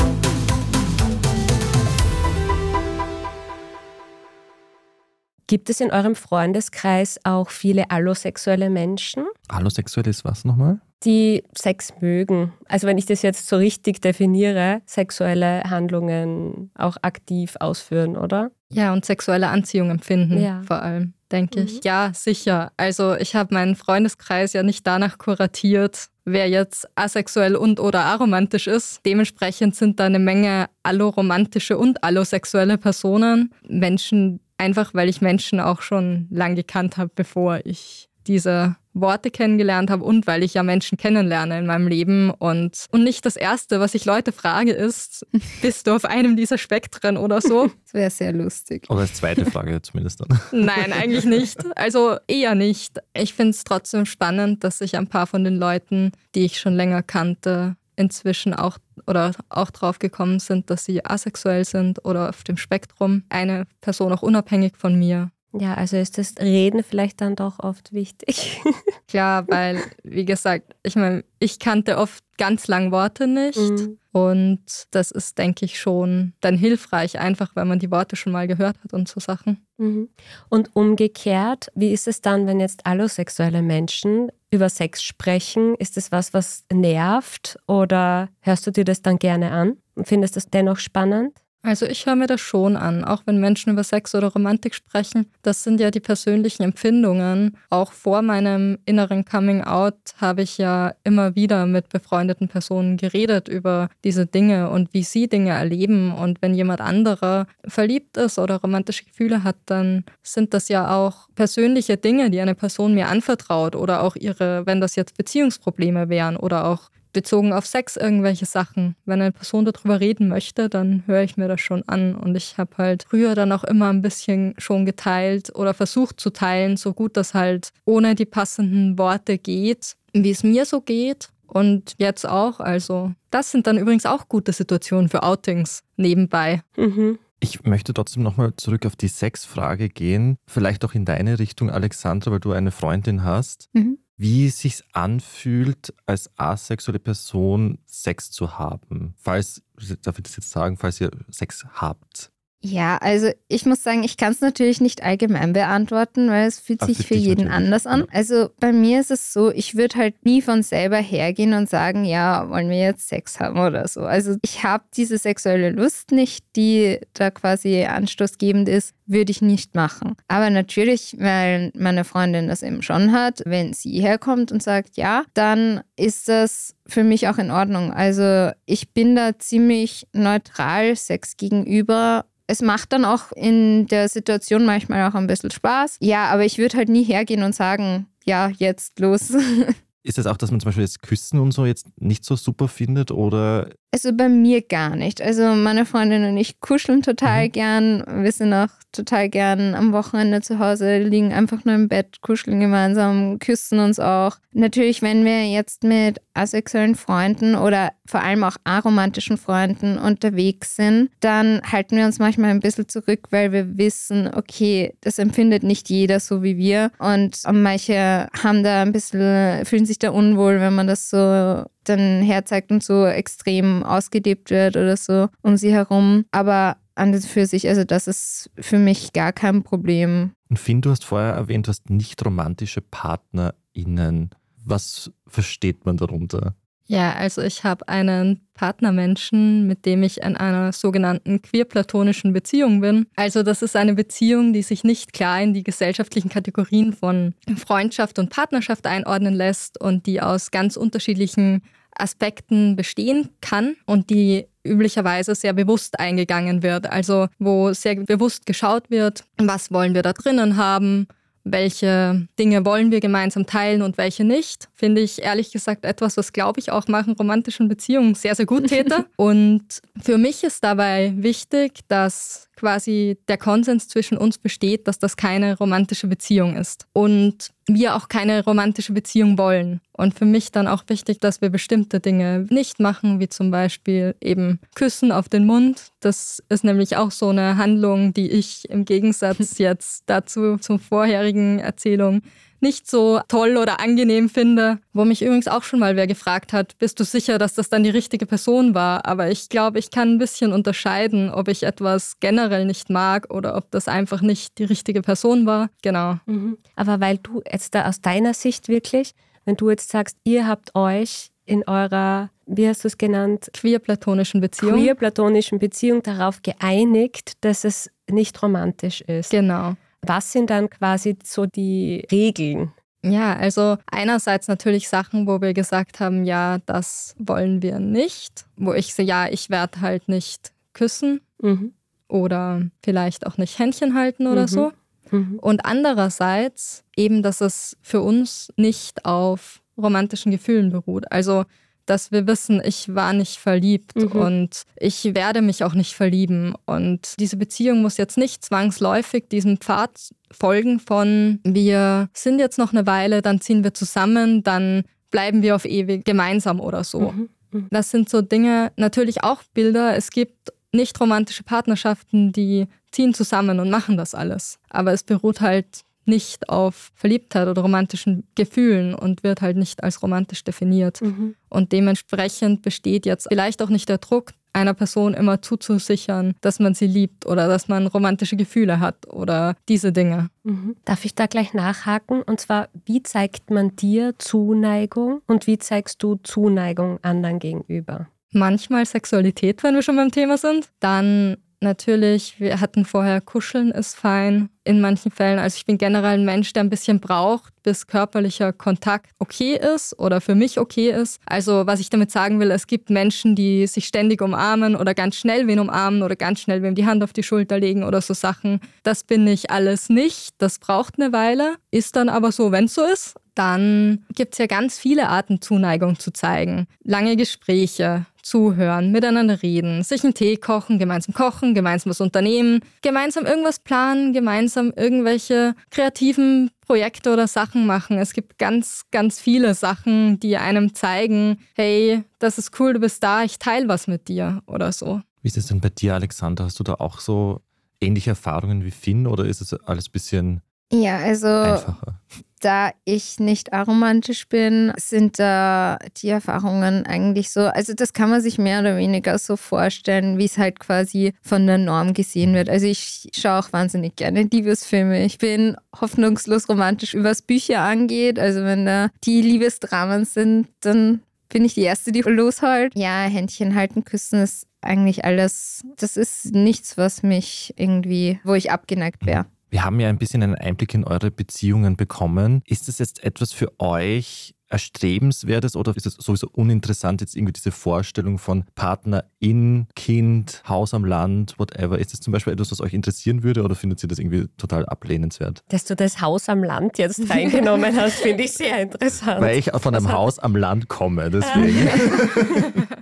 Gibt 5.51 5.69
es 5.69 5.81
in 5.81 5.91
eurem 5.91 6.15
Freundeskreis 6.15 7.19
auch 7.25 7.49
viele 7.49 7.91
allosexuelle 7.91 8.69
Menschen? 8.69 9.25
Allosexuell 9.49 10.07
ist 10.07 10.23
was 10.23 10.45
nochmal? 10.45 10.79
Die 11.03 11.43
Sex 11.53 11.91
mögen. 11.99 12.53
Also 12.69 12.87
wenn 12.87 12.97
ich 12.97 13.05
das 13.05 13.21
jetzt 13.21 13.49
so 13.49 13.57
richtig 13.57 13.99
definiere, 13.99 14.81
sexuelle 14.85 15.63
Handlungen 15.69 16.71
auch 16.75 16.95
aktiv 17.01 17.57
ausführen, 17.59 18.15
oder? 18.15 18.51
Ja, 18.71 18.93
und 18.93 19.03
sexuelle 19.03 19.49
Anziehung 19.49 19.89
empfinden 19.89 20.41
ja. 20.41 20.61
vor 20.65 20.81
allem, 20.81 21.15
denke 21.33 21.59
mhm. 21.59 21.65
ich. 21.65 21.83
Ja, 21.83 22.11
sicher. 22.13 22.71
Also 22.77 23.15
ich 23.15 23.35
habe 23.35 23.53
meinen 23.53 23.75
Freundeskreis 23.75 24.53
ja 24.53 24.63
nicht 24.63 24.87
danach 24.87 25.17
kuratiert, 25.17 26.07
wer 26.23 26.47
jetzt 26.47 26.87
asexuell 26.95 27.57
und 27.57 27.81
oder 27.81 28.05
aromantisch 28.05 28.67
ist. 28.67 29.01
Dementsprechend 29.05 29.75
sind 29.75 29.99
da 29.99 30.05
eine 30.05 30.19
Menge 30.19 30.69
alloromantische 30.83 31.77
und 31.77 32.05
allosexuelle 32.05 32.77
Personen. 32.77 33.53
Menschen, 33.67 34.39
Einfach 34.61 34.93
weil 34.93 35.09
ich 35.09 35.21
Menschen 35.21 35.59
auch 35.59 35.81
schon 35.81 36.27
lang 36.29 36.53
gekannt 36.53 36.97
habe, 36.97 37.09
bevor 37.15 37.61
ich 37.65 38.11
diese 38.27 38.75
Worte 38.93 39.31
kennengelernt 39.31 39.89
habe 39.89 40.03
und 40.03 40.27
weil 40.27 40.43
ich 40.43 40.53
ja 40.53 40.61
Menschen 40.61 40.99
kennenlerne 40.99 41.57
in 41.57 41.65
meinem 41.65 41.87
Leben. 41.87 42.29
Und, 42.29 42.85
und 42.91 43.03
nicht 43.03 43.25
das 43.25 43.37
Erste, 43.37 43.79
was 43.79 43.95
ich 43.95 44.05
Leute 44.05 44.31
frage, 44.31 44.71
ist, 44.71 45.25
bist 45.63 45.87
du 45.87 45.95
auf 45.95 46.05
einem 46.05 46.35
dieser 46.35 46.59
Spektren 46.59 47.17
oder 47.17 47.41
so? 47.41 47.71
Das 47.85 47.95
wäre 47.95 48.11
sehr 48.11 48.33
lustig. 48.33 48.87
Oder 48.87 48.99
als 48.99 49.15
zweite 49.15 49.47
Frage 49.47 49.81
zumindest 49.81 50.21
dann. 50.21 50.39
Nein, 50.51 50.93
eigentlich 50.93 51.25
nicht. 51.25 51.57
Also 51.75 52.17
eher 52.27 52.53
nicht. 52.53 52.99
Ich 53.15 53.33
finde 53.33 53.51
es 53.51 53.63
trotzdem 53.63 54.05
spannend, 54.05 54.63
dass 54.63 54.77
sich 54.77 54.95
ein 54.95 55.07
paar 55.07 55.25
von 55.25 55.43
den 55.43 55.55
Leuten, 55.55 56.11
die 56.35 56.45
ich 56.45 56.59
schon 56.59 56.75
länger 56.75 57.01
kannte, 57.01 57.77
inzwischen 57.95 58.53
auch 58.53 58.77
oder 59.07 59.31
auch 59.49 59.71
drauf 59.71 59.99
gekommen 59.99 60.39
sind, 60.39 60.69
dass 60.69 60.85
sie 60.85 61.03
asexuell 61.05 61.65
sind 61.65 62.03
oder 62.05 62.29
auf 62.29 62.43
dem 62.43 62.57
Spektrum. 62.57 63.23
Eine 63.29 63.65
Person 63.81 64.13
auch 64.13 64.21
unabhängig 64.21 64.77
von 64.77 64.97
mir. 64.97 65.31
Ja, 65.53 65.73
also 65.73 65.97
ist 65.97 66.17
das 66.17 66.35
Reden 66.39 66.83
vielleicht 66.83 67.19
dann 67.19 67.35
doch 67.35 67.59
oft 67.59 67.93
wichtig. 67.93 68.61
Klar, 69.07 69.45
weil, 69.49 69.81
wie 70.03 70.23
gesagt, 70.23 70.75
ich 70.83 70.95
meine, 70.95 71.25
ich 71.39 71.59
kannte 71.59 71.97
oft 71.97 72.23
ganz 72.37 72.67
lang 72.67 72.91
Worte 72.91 73.27
nicht. 73.27 73.57
Mhm. 73.57 73.97
Und 74.13 74.87
das 74.91 75.11
ist, 75.11 75.37
denke 75.37 75.65
ich, 75.65 75.79
schon 75.79 76.33
dann 76.41 76.57
hilfreich, 76.57 77.19
einfach 77.19 77.55
weil 77.55 77.65
man 77.65 77.79
die 77.79 77.91
Worte 77.91 78.15
schon 78.15 78.33
mal 78.33 78.47
gehört 78.47 78.77
hat 78.83 78.93
und 78.93 79.07
so 79.07 79.19
Sachen. 79.19 79.65
Mhm. 79.77 80.09
Und 80.49 80.75
umgekehrt, 80.75 81.71
wie 81.75 81.91
ist 81.91 82.07
es 82.07 82.21
dann, 82.21 82.47
wenn 82.47 82.59
jetzt 82.59 82.85
allosexuelle 82.85 83.61
Menschen 83.61 84.29
über 84.51 84.69
Sex 84.69 85.01
sprechen? 85.03 85.75
Ist 85.75 85.97
es 85.97 86.11
was, 86.11 86.33
was 86.33 86.65
nervt 86.71 87.57
oder 87.67 88.29
hörst 88.41 88.67
du 88.67 88.71
dir 88.71 88.83
das 88.83 89.01
dann 89.01 89.17
gerne 89.17 89.51
an 89.51 89.77
und 89.95 90.07
findest 90.07 90.35
das 90.35 90.49
dennoch 90.49 90.77
spannend? 90.77 91.33
Also 91.63 91.85
ich 91.85 92.07
höre 92.07 92.15
mir 92.15 92.25
das 92.25 92.41
schon 92.41 92.75
an, 92.75 93.03
auch 93.03 93.21
wenn 93.27 93.39
Menschen 93.39 93.71
über 93.71 93.83
Sex 93.83 94.15
oder 94.15 94.29
Romantik 94.29 94.73
sprechen. 94.73 95.27
Das 95.43 95.63
sind 95.63 95.79
ja 95.79 95.91
die 95.91 95.99
persönlichen 95.99 96.63
Empfindungen. 96.63 97.55
Auch 97.69 97.91
vor 97.91 98.23
meinem 98.23 98.79
inneren 98.85 99.25
Coming-out 99.25 99.95
habe 100.17 100.41
ich 100.41 100.57
ja 100.57 100.95
immer 101.03 101.35
wieder 101.35 101.67
mit 101.67 101.89
befreundeten 101.89 102.47
Personen 102.47 102.97
geredet 102.97 103.47
über 103.47 103.89
diese 104.03 104.25
Dinge 104.25 104.71
und 104.71 104.91
wie 104.95 105.03
sie 105.03 105.29
Dinge 105.29 105.51
erleben. 105.51 106.11
Und 106.11 106.41
wenn 106.41 106.55
jemand 106.55 106.81
anderer 106.81 107.45
verliebt 107.67 108.17
ist 108.17 108.39
oder 108.39 108.55
romantische 108.55 109.05
Gefühle 109.05 109.43
hat, 109.43 109.57
dann 109.67 110.03
sind 110.23 110.55
das 110.55 110.67
ja 110.67 110.95
auch 110.95 111.27
persönliche 111.35 111.95
Dinge, 111.95 112.31
die 112.31 112.41
eine 112.41 112.55
Person 112.55 112.95
mir 112.95 113.07
anvertraut 113.07 113.75
oder 113.75 114.01
auch 114.01 114.15
ihre, 114.15 114.65
wenn 114.65 114.81
das 114.81 114.95
jetzt 114.95 115.15
Beziehungsprobleme 115.15 116.09
wären 116.09 116.37
oder 116.37 116.65
auch 116.65 116.89
bezogen 117.13 117.53
auf 117.53 117.65
Sex 117.65 117.97
irgendwelche 117.97 118.45
Sachen. 118.45 118.95
Wenn 119.05 119.21
eine 119.21 119.31
Person 119.31 119.65
darüber 119.65 119.99
reden 119.99 120.27
möchte, 120.27 120.69
dann 120.69 121.03
höre 121.05 121.23
ich 121.23 121.37
mir 121.37 121.47
das 121.47 121.61
schon 121.61 121.83
an. 121.87 122.15
Und 122.15 122.35
ich 122.35 122.57
habe 122.57 122.77
halt 122.77 123.05
früher 123.07 123.35
dann 123.35 123.51
auch 123.51 123.63
immer 123.63 123.89
ein 123.89 124.01
bisschen 124.01 124.53
schon 124.57 124.85
geteilt 124.85 125.55
oder 125.55 125.73
versucht 125.73 126.19
zu 126.19 126.29
teilen, 126.29 126.77
so 126.77 126.93
gut 126.93 127.17
das 127.17 127.33
halt 127.33 127.71
ohne 127.85 128.15
die 128.15 128.25
passenden 128.25 128.97
Worte 128.97 129.37
geht, 129.37 129.95
wie 130.13 130.31
es 130.31 130.43
mir 130.43 130.65
so 130.65 130.81
geht. 130.81 131.29
Und 131.47 131.95
jetzt 131.97 132.25
auch. 132.27 132.59
Also, 132.59 133.11
das 133.29 133.51
sind 133.51 133.67
dann 133.67 133.77
übrigens 133.77 134.05
auch 134.05 134.29
gute 134.29 134.53
Situationen 134.53 135.09
für 135.09 135.23
Outings 135.23 135.83
nebenbei. 135.97 136.61
Mhm. 136.77 137.19
Ich 137.41 137.63
möchte 137.63 137.93
trotzdem 137.93 138.23
nochmal 138.23 138.53
zurück 138.55 138.85
auf 138.85 138.95
die 138.95 139.07
Sexfrage 139.07 139.89
gehen. 139.89 140.37
Vielleicht 140.47 140.85
auch 140.85 140.93
in 140.93 141.05
deine 141.05 141.39
Richtung, 141.39 141.71
Alexandra, 141.71 142.31
weil 142.31 142.39
du 142.39 142.51
eine 142.51 142.71
Freundin 142.71 143.23
hast. 143.23 143.67
Mhm 143.73 143.97
wie 144.21 144.45
es 144.45 144.59
sich 144.59 144.83
anfühlt, 144.93 145.95
als 146.05 146.29
asexuelle 146.37 146.99
Person 146.99 147.79
Sex 147.87 148.29
zu 148.29 148.59
haben. 148.59 149.15
Falls, 149.17 149.63
darf 150.03 150.19
ich 150.19 150.23
das 150.25 150.35
jetzt 150.35 150.51
sagen, 150.51 150.77
falls 150.77 151.01
ihr 151.01 151.09
Sex 151.31 151.65
habt. 151.73 152.31
Ja, 152.63 152.97
also 152.97 153.31
ich 153.47 153.65
muss 153.65 153.81
sagen, 153.81 154.03
ich 154.03 154.17
kann 154.17 154.33
es 154.33 154.41
natürlich 154.41 154.81
nicht 154.81 155.01
allgemein 155.01 155.53
beantworten, 155.53 156.29
weil 156.29 156.47
es 156.47 156.59
fühlt 156.59 156.83
sich 156.83 156.97
für, 156.97 157.03
für 157.05 157.15
jeden 157.15 157.45
natürlich. 157.45 157.53
anders 157.53 157.87
an. 157.87 158.05
Also 158.11 158.49
bei 158.59 158.71
mir 158.71 158.99
ist 158.99 159.09
es 159.09 159.33
so, 159.33 159.51
ich 159.51 159.75
würde 159.75 159.95
halt 159.95 160.23
nie 160.23 160.43
von 160.43 160.61
selber 160.61 160.97
hergehen 160.97 161.53
und 161.53 161.69
sagen, 161.69 162.05
ja, 162.05 162.47
wollen 162.49 162.69
wir 162.69 162.77
jetzt 162.79 163.09
Sex 163.09 163.39
haben 163.39 163.59
oder 163.59 163.87
so. 163.87 164.01
Also 164.01 164.35
ich 164.43 164.63
habe 164.63 164.83
diese 164.95 165.17
sexuelle 165.17 165.71
Lust 165.71 166.11
nicht, 166.11 166.45
die 166.55 166.99
da 167.13 167.31
quasi 167.31 167.83
anstoßgebend 167.83 168.69
ist, 168.69 168.93
würde 169.07 169.31
ich 169.31 169.41
nicht 169.41 169.73
machen. 169.73 170.15
Aber 170.27 170.51
natürlich, 170.51 171.15
weil 171.19 171.71
meine 171.75 172.03
Freundin 172.03 172.47
das 172.47 172.61
eben 172.61 172.83
schon 172.83 173.11
hat, 173.11 173.41
wenn 173.45 173.73
sie 173.73 173.99
herkommt 174.01 174.51
und 174.51 174.61
sagt 174.61 174.97
ja, 174.97 175.23
dann 175.33 175.81
ist 175.95 176.27
das 176.27 176.75
für 176.85 177.03
mich 177.03 177.27
auch 177.27 177.39
in 177.39 177.49
Ordnung. 177.49 177.91
Also 177.91 178.51
ich 178.65 178.93
bin 178.93 179.15
da 179.15 179.37
ziemlich 179.39 180.07
neutral 180.13 180.95
Sex 180.95 181.37
gegenüber 181.37 182.25
es 182.47 182.61
macht 182.61 182.93
dann 182.93 183.05
auch 183.05 183.31
in 183.33 183.87
der 183.87 184.09
Situation 184.09 184.65
manchmal 184.65 185.09
auch 185.09 185.15
ein 185.15 185.27
bisschen 185.27 185.51
Spaß. 185.51 185.97
Ja, 185.99 186.25
aber 186.29 186.45
ich 186.45 186.57
würde 186.57 186.77
halt 186.77 186.89
nie 186.89 187.03
hergehen 187.03 187.43
und 187.43 187.55
sagen, 187.55 188.07
ja, 188.25 188.49
jetzt 188.49 188.99
los. 188.99 189.31
Ist 190.03 190.17
es 190.17 190.25
auch, 190.25 190.37
dass 190.37 190.49
man 190.49 190.59
zum 190.59 190.69
Beispiel 190.69 190.83
jetzt 190.83 191.01
Küssen 191.01 191.39
und 191.39 191.51
so 191.51 191.65
jetzt 191.65 191.87
nicht 191.99 192.25
so 192.25 192.35
super 192.35 192.67
findet 192.67 193.11
oder? 193.11 193.69
Also 193.93 194.13
bei 194.13 194.29
mir 194.29 194.61
gar 194.61 194.95
nicht. 194.95 195.21
Also 195.21 195.53
meine 195.53 195.85
Freundin 195.85 196.23
und 196.23 196.37
ich 196.37 196.61
kuscheln 196.61 197.01
total 197.01 197.47
mhm. 197.47 197.51
gern. 197.51 198.03
Wir 198.23 198.31
sind 198.31 198.53
auch 198.53 198.69
total 198.93 199.27
gern 199.27 199.75
am 199.75 199.91
Wochenende 199.91 200.41
zu 200.41 200.59
Hause, 200.59 200.99
liegen 200.99 201.33
einfach 201.33 201.65
nur 201.65 201.75
im 201.75 201.89
Bett, 201.89 202.21
kuscheln 202.21 202.61
gemeinsam, 202.61 203.37
küssen 203.39 203.79
uns 203.79 203.99
auch. 203.99 204.37
Natürlich, 204.53 205.01
wenn 205.01 205.25
wir 205.25 205.45
jetzt 205.45 205.83
mit 205.83 206.21
asexuellen 206.33 206.95
Freunden 206.95 207.55
oder 207.55 207.91
vor 208.05 208.21
allem 208.21 208.43
auch 208.43 208.55
aromantischen 208.63 209.37
Freunden 209.37 209.97
unterwegs 209.97 210.75
sind, 210.75 211.09
dann 211.19 211.61
halten 211.69 211.97
wir 211.97 212.05
uns 212.05 212.19
manchmal 212.19 212.51
ein 212.51 212.59
bisschen 212.59 212.87
zurück, 212.87 213.27
weil 213.31 213.51
wir 213.51 213.77
wissen, 213.77 214.29
okay, 214.33 214.93
das 215.01 215.19
empfindet 215.19 215.63
nicht 215.63 215.89
jeder 215.89 216.19
so 216.19 216.43
wie 216.43 216.57
wir. 216.57 216.91
Und 216.99 217.41
manche 217.51 218.27
haben 218.41 218.63
da 218.63 218.81
ein 218.81 218.91
bisschen, 218.91 219.65
fühlen 219.65 219.85
sich 219.85 219.99
da 219.99 220.11
unwohl, 220.11 220.59
wenn 220.61 220.75
man 220.75 220.87
das 220.87 221.09
so 221.09 221.65
dann 221.83 222.21
herzeigt 222.21 222.71
und 222.71 222.83
so 222.83 223.05
extrem 223.05 223.83
ausgelebt 223.83 224.49
wird 224.49 224.75
oder 224.77 224.97
so 224.97 225.29
um 225.41 225.57
sie 225.57 225.71
herum. 225.71 226.25
Aber 226.31 226.77
an 226.95 227.13
und 227.13 227.25
für 227.25 227.45
sich, 227.45 227.67
also 227.67 227.83
das 227.83 228.07
ist 228.07 228.51
für 228.59 228.77
mich 228.77 229.13
gar 229.13 229.33
kein 229.33 229.63
Problem. 229.63 230.31
Und 230.49 230.59
Finn, 230.59 230.81
du 230.81 230.91
hast 230.91 231.05
vorher 231.05 231.33
erwähnt, 231.33 231.67
du 231.67 231.69
hast 231.69 231.89
nicht 231.89 232.23
romantische 232.25 232.81
PartnerInnen. 232.81 234.31
Was 234.63 235.11
versteht 235.27 235.85
man 235.85 235.97
darunter? 235.97 236.55
Ja, 236.91 237.13
also 237.13 237.41
ich 237.41 237.63
habe 237.63 237.87
einen 237.87 238.41
Partnermenschen, 238.53 239.65
mit 239.65 239.85
dem 239.85 240.03
ich 240.03 240.21
in 240.21 240.35
einer 240.35 240.73
sogenannten 240.73 241.41
queer-platonischen 241.41 242.33
Beziehung 242.33 242.81
bin. 242.81 243.05
Also 243.15 243.43
das 243.43 243.61
ist 243.61 243.77
eine 243.77 243.93
Beziehung, 243.93 244.51
die 244.51 244.61
sich 244.61 244.83
nicht 244.83 245.13
klar 245.13 245.41
in 245.41 245.53
die 245.53 245.63
gesellschaftlichen 245.63 246.27
Kategorien 246.27 246.91
von 246.91 247.33
Freundschaft 247.55 248.19
und 248.19 248.29
Partnerschaft 248.29 248.85
einordnen 248.87 249.33
lässt 249.33 249.79
und 249.79 250.05
die 250.05 250.21
aus 250.21 250.51
ganz 250.51 250.75
unterschiedlichen 250.75 251.61
Aspekten 251.95 252.75
bestehen 252.75 253.29
kann 253.39 253.77
und 253.85 254.09
die 254.09 254.47
üblicherweise 254.65 255.33
sehr 255.33 255.53
bewusst 255.53 255.97
eingegangen 255.97 256.61
wird. 256.61 256.91
Also 256.91 257.29
wo 257.39 257.71
sehr 257.71 257.95
bewusst 257.95 258.45
geschaut 258.45 258.89
wird, 258.89 259.23
was 259.37 259.71
wollen 259.71 259.93
wir 259.93 260.01
da 260.01 260.11
drinnen 260.11 260.57
haben, 260.57 261.07
welche 261.43 262.27
Dinge 262.37 262.65
wollen 262.65 262.91
wir 262.91 262.99
gemeinsam 262.99 263.45
teilen 263.45 263.81
und 263.81 263.97
welche 263.97 264.23
nicht, 264.23 264.69
finde 264.73 265.01
ich 265.01 265.21
ehrlich 265.21 265.51
gesagt 265.51 265.85
etwas, 265.85 266.17
was, 266.17 266.33
glaube 266.33 266.59
ich, 266.59 266.71
auch 266.71 266.87
machen 266.87 267.13
romantischen 267.13 267.67
Beziehungen 267.67 268.15
sehr, 268.15 268.35
sehr 268.35 268.45
gut 268.45 268.67
täte. 268.67 269.05
und 269.15 269.63
für 270.01 270.17
mich 270.17 270.43
ist 270.43 270.63
dabei 270.63 271.13
wichtig, 271.15 271.79
dass 271.87 272.49
quasi 272.61 273.17
der 273.27 273.39
Konsens 273.39 273.87
zwischen 273.87 274.19
uns 274.19 274.37
besteht, 274.37 274.87
dass 274.87 274.99
das 274.99 275.17
keine 275.17 275.57
romantische 275.57 276.05
Beziehung 276.05 276.55
ist. 276.55 276.85
Und 276.93 277.49
wir 277.67 277.95
auch 277.95 278.07
keine 278.07 278.43
romantische 278.43 278.93
Beziehung 278.93 279.39
wollen. 279.39 279.81
Und 279.93 280.13
für 280.13 280.25
mich 280.25 280.51
dann 280.51 280.67
auch 280.67 280.83
wichtig, 280.87 281.19
dass 281.19 281.41
wir 281.41 281.49
bestimmte 281.49 281.99
Dinge 281.99 282.45
nicht 282.51 282.79
machen, 282.79 283.19
wie 283.19 283.29
zum 283.29 283.49
Beispiel 283.49 284.15
eben 284.21 284.59
Küssen 284.75 285.11
auf 285.11 285.27
den 285.27 285.47
Mund. 285.47 285.87
Das 286.01 286.43
ist 286.49 286.63
nämlich 286.63 286.97
auch 286.97 287.09
so 287.09 287.29
eine 287.29 287.57
Handlung, 287.57 288.13
die 288.13 288.29
ich 288.29 288.69
im 288.69 288.85
Gegensatz 288.85 289.57
jetzt 289.57 290.03
dazu 290.05 290.57
zur 290.57 290.77
vorherigen 290.77 291.57
Erzählung 291.57 292.21
nicht 292.61 292.89
so 292.89 293.21
toll 293.27 293.57
oder 293.57 293.79
angenehm 293.79 294.29
finde. 294.29 294.79
Wo 294.93 295.05
mich 295.05 295.21
übrigens 295.21 295.47
auch 295.47 295.63
schon 295.63 295.79
mal 295.79 295.95
wer 295.95 296.07
gefragt 296.07 296.53
hat, 296.53 296.77
bist 296.77 296.99
du 296.99 297.03
sicher, 297.03 297.37
dass 297.37 297.53
das 297.53 297.69
dann 297.69 297.83
die 297.83 297.89
richtige 297.89 298.25
Person 298.25 298.73
war? 298.75 299.05
Aber 299.05 299.29
ich 299.29 299.49
glaube, 299.49 299.79
ich 299.79 299.91
kann 299.91 300.13
ein 300.13 300.17
bisschen 300.17 300.53
unterscheiden, 300.53 301.31
ob 301.31 301.47
ich 301.47 301.63
etwas 301.63 302.19
generell 302.19 302.65
nicht 302.65 302.89
mag 302.89 303.33
oder 303.33 303.55
ob 303.55 303.71
das 303.71 303.87
einfach 303.87 304.21
nicht 304.21 304.57
die 304.57 304.65
richtige 304.65 305.01
Person 305.01 305.45
war. 305.45 305.69
Genau. 305.81 306.17
Mhm. 306.25 306.57
Aber 306.75 306.99
weil 306.99 307.17
du 307.17 307.41
jetzt 307.49 307.75
da 307.75 307.87
aus 307.87 308.01
deiner 308.01 308.33
Sicht 308.33 308.67
wirklich, 308.67 309.13
wenn 309.45 309.55
du 309.55 309.69
jetzt 309.69 309.89
sagst, 309.89 310.17
ihr 310.23 310.47
habt 310.47 310.75
euch 310.75 311.31
in 311.45 311.67
eurer, 311.67 312.29
wie 312.45 312.67
hast 312.67 312.83
du 312.83 312.87
es 312.87 312.97
genannt? 312.97 313.49
Queer-platonischen 313.53 314.41
Beziehung. 314.41 314.73
Queer-platonischen 314.73 315.59
Beziehung 315.59 316.03
darauf 316.03 316.41
geeinigt, 316.41 317.33
dass 317.41 317.63
es 317.63 317.89
nicht 318.09 318.41
romantisch 318.41 319.01
ist. 319.01 319.31
Genau. 319.31 319.75
Was 320.01 320.31
sind 320.31 320.49
dann 320.49 320.69
quasi 320.69 321.17
so 321.23 321.45
die 321.45 322.05
Regeln? 322.11 322.73
Ja, 323.03 323.35
also 323.35 323.77
einerseits 323.87 324.47
natürlich 324.47 324.87
Sachen, 324.87 325.25
wo 325.25 325.41
wir 325.41 325.53
gesagt 325.53 325.99
haben, 325.99 326.23
ja, 326.23 326.59
das 326.65 327.15
wollen 327.17 327.61
wir 327.61 327.79
nicht. 327.79 328.45
Wo 328.57 328.73
ich 328.73 328.93
sehe, 328.93 329.05
ja, 329.05 329.27
ich 329.27 329.49
werde 329.49 329.81
halt 329.81 330.07
nicht 330.07 330.51
küssen. 330.73 331.21
Mhm. 331.41 331.73
oder 332.07 332.61
vielleicht 332.83 333.25
auch 333.25 333.37
nicht 333.37 333.57
Händchen 333.57 333.95
halten 333.95 334.27
oder 334.27 334.43
mhm. 334.43 334.47
so. 334.47 334.71
Mhm. 335.11 335.39
Und 335.39 335.65
andererseits 335.65 336.83
eben, 336.95 337.23
dass 337.23 337.41
es 337.41 337.77
für 337.81 338.01
uns 338.01 338.51
nicht 338.57 339.05
auf 339.05 339.61
romantischen 339.77 340.31
Gefühlen 340.31 340.71
beruht. 340.71 341.11
Also 341.11 341.45
dass 341.85 342.11
wir 342.11 342.27
wissen, 342.27 342.61
ich 342.63 342.93
war 342.93 343.13
nicht 343.13 343.37
verliebt 343.37 343.95
mhm. 343.95 344.11
und 344.11 344.63
ich 344.77 345.13
werde 345.15 345.41
mich 345.41 345.63
auch 345.63 345.73
nicht 345.73 345.93
verlieben. 345.93 346.55
Und 346.65 347.15
diese 347.19 347.37
Beziehung 347.37 347.81
muss 347.81 347.97
jetzt 347.97 348.17
nicht 348.17 348.43
zwangsläufig 348.45 349.29
diesem 349.29 349.57
Pfad 349.57 350.09
folgen 350.31 350.79
von, 350.79 351.39
wir 351.43 352.09
sind 352.13 352.39
jetzt 352.39 352.57
noch 352.57 352.71
eine 352.73 352.87
Weile, 352.87 353.21
dann 353.21 353.41
ziehen 353.41 353.63
wir 353.63 353.73
zusammen, 353.73 354.43
dann 354.43 354.83
bleiben 355.09 355.41
wir 355.41 355.55
auf 355.55 355.65
ewig 355.65 356.05
gemeinsam 356.05 356.59
oder 356.59 356.83
so. 356.83 357.11
Mhm. 357.11 357.29
Mhm. 357.51 357.67
Das 357.69 357.91
sind 357.91 358.09
so 358.09 358.21
Dinge, 358.21 358.71
natürlich 358.77 359.23
auch 359.23 359.43
Bilder. 359.53 359.95
Es 359.95 360.09
gibt 360.09 360.53
nicht 360.71 360.99
romantische 360.99 361.43
Partnerschaften, 361.43 362.31
die 362.31 362.67
ziehen 362.91 363.13
zusammen 363.13 363.59
und 363.59 363.69
machen 363.69 363.97
das 363.97 364.15
alles. 364.15 364.59
Aber 364.69 364.93
es 364.93 365.03
beruht 365.03 365.41
halt 365.41 365.81
nicht 366.05 366.49
auf 366.49 366.91
Verliebtheit 366.95 367.47
oder 367.47 367.61
romantischen 367.61 368.27
Gefühlen 368.35 368.93
und 368.95 369.23
wird 369.23 369.41
halt 369.41 369.57
nicht 369.57 369.83
als 369.83 370.01
romantisch 370.01 370.43
definiert. 370.43 371.01
Mhm. 371.01 371.35
Und 371.49 371.71
dementsprechend 371.71 372.61
besteht 372.61 373.05
jetzt 373.05 373.27
vielleicht 373.29 373.61
auch 373.61 373.69
nicht 373.69 373.89
der 373.89 373.99
Druck, 373.99 374.33
einer 374.53 374.73
Person 374.73 375.13
immer 375.13 375.41
zuzusichern, 375.41 376.33
dass 376.41 376.59
man 376.59 376.73
sie 376.73 376.87
liebt 376.87 377.25
oder 377.25 377.47
dass 377.47 377.67
man 377.67 377.87
romantische 377.87 378.35
Gefühle 378.35 378.79
hat 378.79 379.07
oder 379.07 379.55
diese 379.69 379.91
Dinge. 379.91 380.29
Mhm. 380.43 380.75
Darf 380.85 381.05
ich 381.05 381.15
da 381.15 381.25
gleich 381.27 381.53
nachhaken? 381.53 382.21
Und 382.21 382.39
zwar, 382.39 382.69
wie 382.85 383.03
zeigt 383.03 383.49
man 383.49 383.75
dir 383.75 384.15
Zuneigung 384.17 385.21
und 385.27 385.47
wie 385.47 385.57
zeigst 385.57 386.03
du 386.03 386.15
Zuneigung 386.23 386.99
anderen 387.01 387.39
gegenüber? 387.39 388.07
Manchmal 388.33 388.85
Sexualität, 388.85 389.63
wenn 389.63 389.75
wir 389.75 389.81
schon 389.81 389.97
beim 389.97 390.11
Thema 390.11 390.37
sind. 390.37 390.69
Dann 390.79 391.37
natürlich, 391.61 392.39
wir 392.39 392.59
hatten 392.59 392.85
vorher 392.85 393.21
Kuscheln 393.21 393.71
ist 393.71 393.95
fein 393.95 394.49
in 394.63 394.81
manchen 394.81 395.11
Fällen. 395.11 395.39
Also 395.39 395.57
ich 395.57 395.65
bin 395.65 395.77
generell 395.77 396.19
ein 396.19 396.25
Mensch, 396.25 396.53
der 396.53 396.63
ein 396.63 396.69
bisschen 396.69 396.99
braucht, 396.99 397.53
bis 397.63 397.87
körperlicher 397.87 398.53
Kontakt 398.53 399.11
okay 399.19 399.57
ist 399.57 399.97
oder 399.97 400.21
für 400.21 400.35
mich 400.35 400.59
okay 400.59 400.91
ist. 400.91 401.19
Also 401.25 401.65
was 401.65 401.79
ich 401.79 401.89
damit 401.89 402.11
sagen 402.11 402.39
will, 402.39 402.51
es 402.51 402.67
gibt 402.67 402.89
Menschen, 402.89 403.35
die 403.35 403.65
sich 403.67 403.87
ständig 403.87 404.21
umarmen 404.21 404.75
oder 404.75 404.93
ganz 404.93 405.15
schnell 405.15 405.47
wen 405.47 405.59
umarmen 405.59 406.03
oder 406.03 406.15
ganz 406.15 406.41
schnell 406.41 406.61
wem 406.61 406.75
die 406.75 406.85
Hand 406.85 407.03
auf 407.03 407.13
die 407.13 407.23
Schulter 407.23 407.59
legen 407.59 407.83
oder 407.83 408.01
so 408.01 408.13
Sachen. 408.13 408.59
Das 408.83 409.03
bin 409.03 409.25
ich 409.27 409.49
alles 409.49 409.89
nicht. 409.89 410.35
Das 410.37 410.59
braucht 410.59 410.99
eine 410.99 411.11
Weile. 411.13 411.55
Ist 411.71 411.95
dann 411.95 412.09
aber 412.09 412.31
so, 412.31 412.51
wenn 412.51 412.65
es 412.65 412.75
so 412.75 412.83
ist 412.83 413.15
dann 413.35 414.05
gibt 414.13 414.33
es 414.33 414.39
ja 414.39 414.45
ganz 414.45 414.77
viele 414.77 415.07
Arten, 415.07 415.41
Zuneigung 415.41 415.97
zu 415.97 416.11
zeigen. 416.11 416.67
Lange 416.83 417.15
Gespräche, 417.15 418.05
zuhören, 418.23 418.91
miteinander 418.91 419.41
reden, 419.41 419.83
sich 419.83 420.03
einen 420.03 420.13
Tee 420.13 420.37
kochen, 420.37 420.79
gemeinsam 420.79 421.13
kochen, 421.13 421.53
gemeinsam 421.53 421.89
was 421.89 422.01
unternehmen, 422.01 422.61
gemeinsam 422.81 423.25
irgendwas 423.25 423.59
planen, 423.59 424.13
gemeinsam 424.13 424.71
irgendwelche 424.75 425.55
kreativen 425.69 426.51
Projekte 426.61 427.11
oder 427.11 427.27
Sachen 427.27 427.65
machen. 427.65 427.97
Es 427.97 428.13
gibt 428.13 428.37
ganz, 428.37 428.83
ganz 428.91 429.19
viele 429.19 429.53
Sachen, 429.53 430.19
die 430.19 430.37
einem 430.37 430.73
zeigen, 430.73 431.39
hey, 431.55 432.03
das 432.19 432.37
ist 432.37 432.59
cool, 432.59 432.73
du 432.73 432.79
bist 432.79 433.03
da, 433.03 433.23
ich 433.23 433.39
teile 433.39 433.67
was 433.67 433.87
mit 433.87 434.07
dir 434.07 434.41
oder 434.45 434.71
so. 434.71 435.01
Wie 435.21 435.27
ist 435.27 435.37
es 435.37 435.47
denn 435.47 435.59
bei 435.59 435.69
dir, 435.69 435.95
Alexander? 435.95 436.45
Hast 436.45 436.59
du 436.59 436.63
da 436.63 436.75
auch 436.75 436.99
so 436.99 437.41
ähnliche 437.79 438.11
Erfahrungen 438.11 438.63
wie 438.63 438.71
Finn 438.71 439.07
oder 439.07 439.25
ist 439.25 439.41
es 439.41 439.53
alles 439.53 439.87
ein 439.87 439.91
bisschen 439.91 440.41
ja, 440.71 440.97
also 440.97 441.27
einfacher? 441.27 441.99
Da 442.41 442.71
ich 442.83 443.19
nicht 443.19 443.53
aromantisch 443.53 444.27
bin, 444.27 444.73
sind 444.77 445.19
da 445.19 445.77
die 445.97 446.09
Erfahrungen 446.09 446.85
eigentlich 446.85 447.29
so, 447.29 447.41
also 447.41 447.73
das 447.73 447.93
kann 447.93 448.09
man 448.09 448.21
sich 448.21 448.37
mehr 448.37 448.59
oder 448.59 448.77
weniger 448.77 449.17
so 449.17 449.37
vorstellen, 449.37 450.17
wie 450.17 450.25
es 450.25 450.37
halt 450.37 450.59
quasi 450.59 451.13
von 451.21 451.47
der 451.47 451.57
Norm 451.57 451.93
gesehen 451.93 452.33
wird. 452.33 452.49
Also 452.49 452.65
ich 452.65 453.09
schaue 453.13 453.39
auch 453.39 453.53
wahnsinnig 453.53 453.95
gerne 453.95 454.23
Liebesfilme. 454.23 455.05
Ich 455.05 455.17
bin 455.17 455.55
hoffnungslos 455.79 456.49
romantisch, 456.49 456.95
was 456.97 457.21
Bücher 457.21 457.61
angeht. 457.61 458.19
Also 458.19 458.43
wenn 458.43 458.65
da 458.65 458.89
die 459.03 459.21
Liebesdramen 459.21 460.05
sind, 460.05 460.47
dann 460.61 461.01
bin 461.29 461.45
ich 461.45 461.53
die 461.53 461.61
Erste, 461.61 461.91
die 461.91 462.01
losholt. 462.01 462.73
Ja, 462.75 463.03
Händchen 463.03 463.55
halten, 463.55 463.83
küssen 463.85 464.21
ist 464.21 464.47
eigentlich 464.61 465.05
alles, 465.05 465.61
das 465.77 465.97
ist 465.97 466.33
nichts, 466.33 466.77
was 466.77 467.03
mich 467.03 467.53
irgendwie, 467.57 468.19
wo 468.23 468.33
ich 468.33 468.51
abgeneigt 468.51 469.05
wäre. 469.05 469.25
Wir 469.51 469.65
haben 469.65 469.81
ja 469.81 469.89
ein 469.89 469.97
bisschen 469.97 470.23
einen 470.23 470.35
Einblick 470.35 470.73
in 470.73 470.85
eure 470.85 471.11
Beziehungen 471.11 471.75
bekommen. 471.75 472.41
Ist 472.45 472.69
das 472.69 472.79
jetzt 472.79 473.03
etwas 473.03 473.33
für 473.33 473.51
euch 473.59 474.33
erstrebenswertes 474.47 475.57
oder 475.57 475.75
ist 475.75 475.85
es 475.85 475.95
sowieso 475.95 476.29
uninteressant, 476.31 477.01
jetzt 477.01 477.17
irgendwie 477.17 477.33
diese 477.33 477.51
Vorstellung 477.51 478.17
von 478.17 478.45
Partner 478.55 479.03
in 479.19 479.67
Kind, 479.75 480.41
Haus 480.47 480.73
am 480.73 480.85
Land, 480.85 481.37
whatever? 481.37 481.77
Ist 481.79 481.91
das 481.91 481.99
zum 481.99 482.13
Beispiel 482.13 482.31
etwas, 482.31 482.51
was 482.51 482.61
euch 482.61 482.73
interessieren 482.73 483.23
würde 483.23 483.43
oder 483.43 483.55
findet 483.55 483.83
ihr 483.83 483.89
das 483.89 483.99
irgendwie 483.99 484.29
total 484.37 484.65
ablehnenswert? 484.65 485.43
Dass 485.49 485.65
du 485.65 485.75
das 485.75 485.99
Haus 485.99 486.29
am 486.29 486.45
Land 486.45 486.77
jetzt 486.77 487.09
reingenommen 487.09 487.75
hast, 487.75 487.95
finde 488.01 488.23
ich 488.23 488.31
sehr 488.31 488.61
interessant. 488.61 489.19
Weil 489.19 489.37
ich 489.37 489.51
von 489.53 489.75
einem 489.75 489.91
Haus 489.91 490.17
am 490.17 490.37
Land 490.37 490.69
komme, 490.69 491.09
deswegen. 491.09 491.67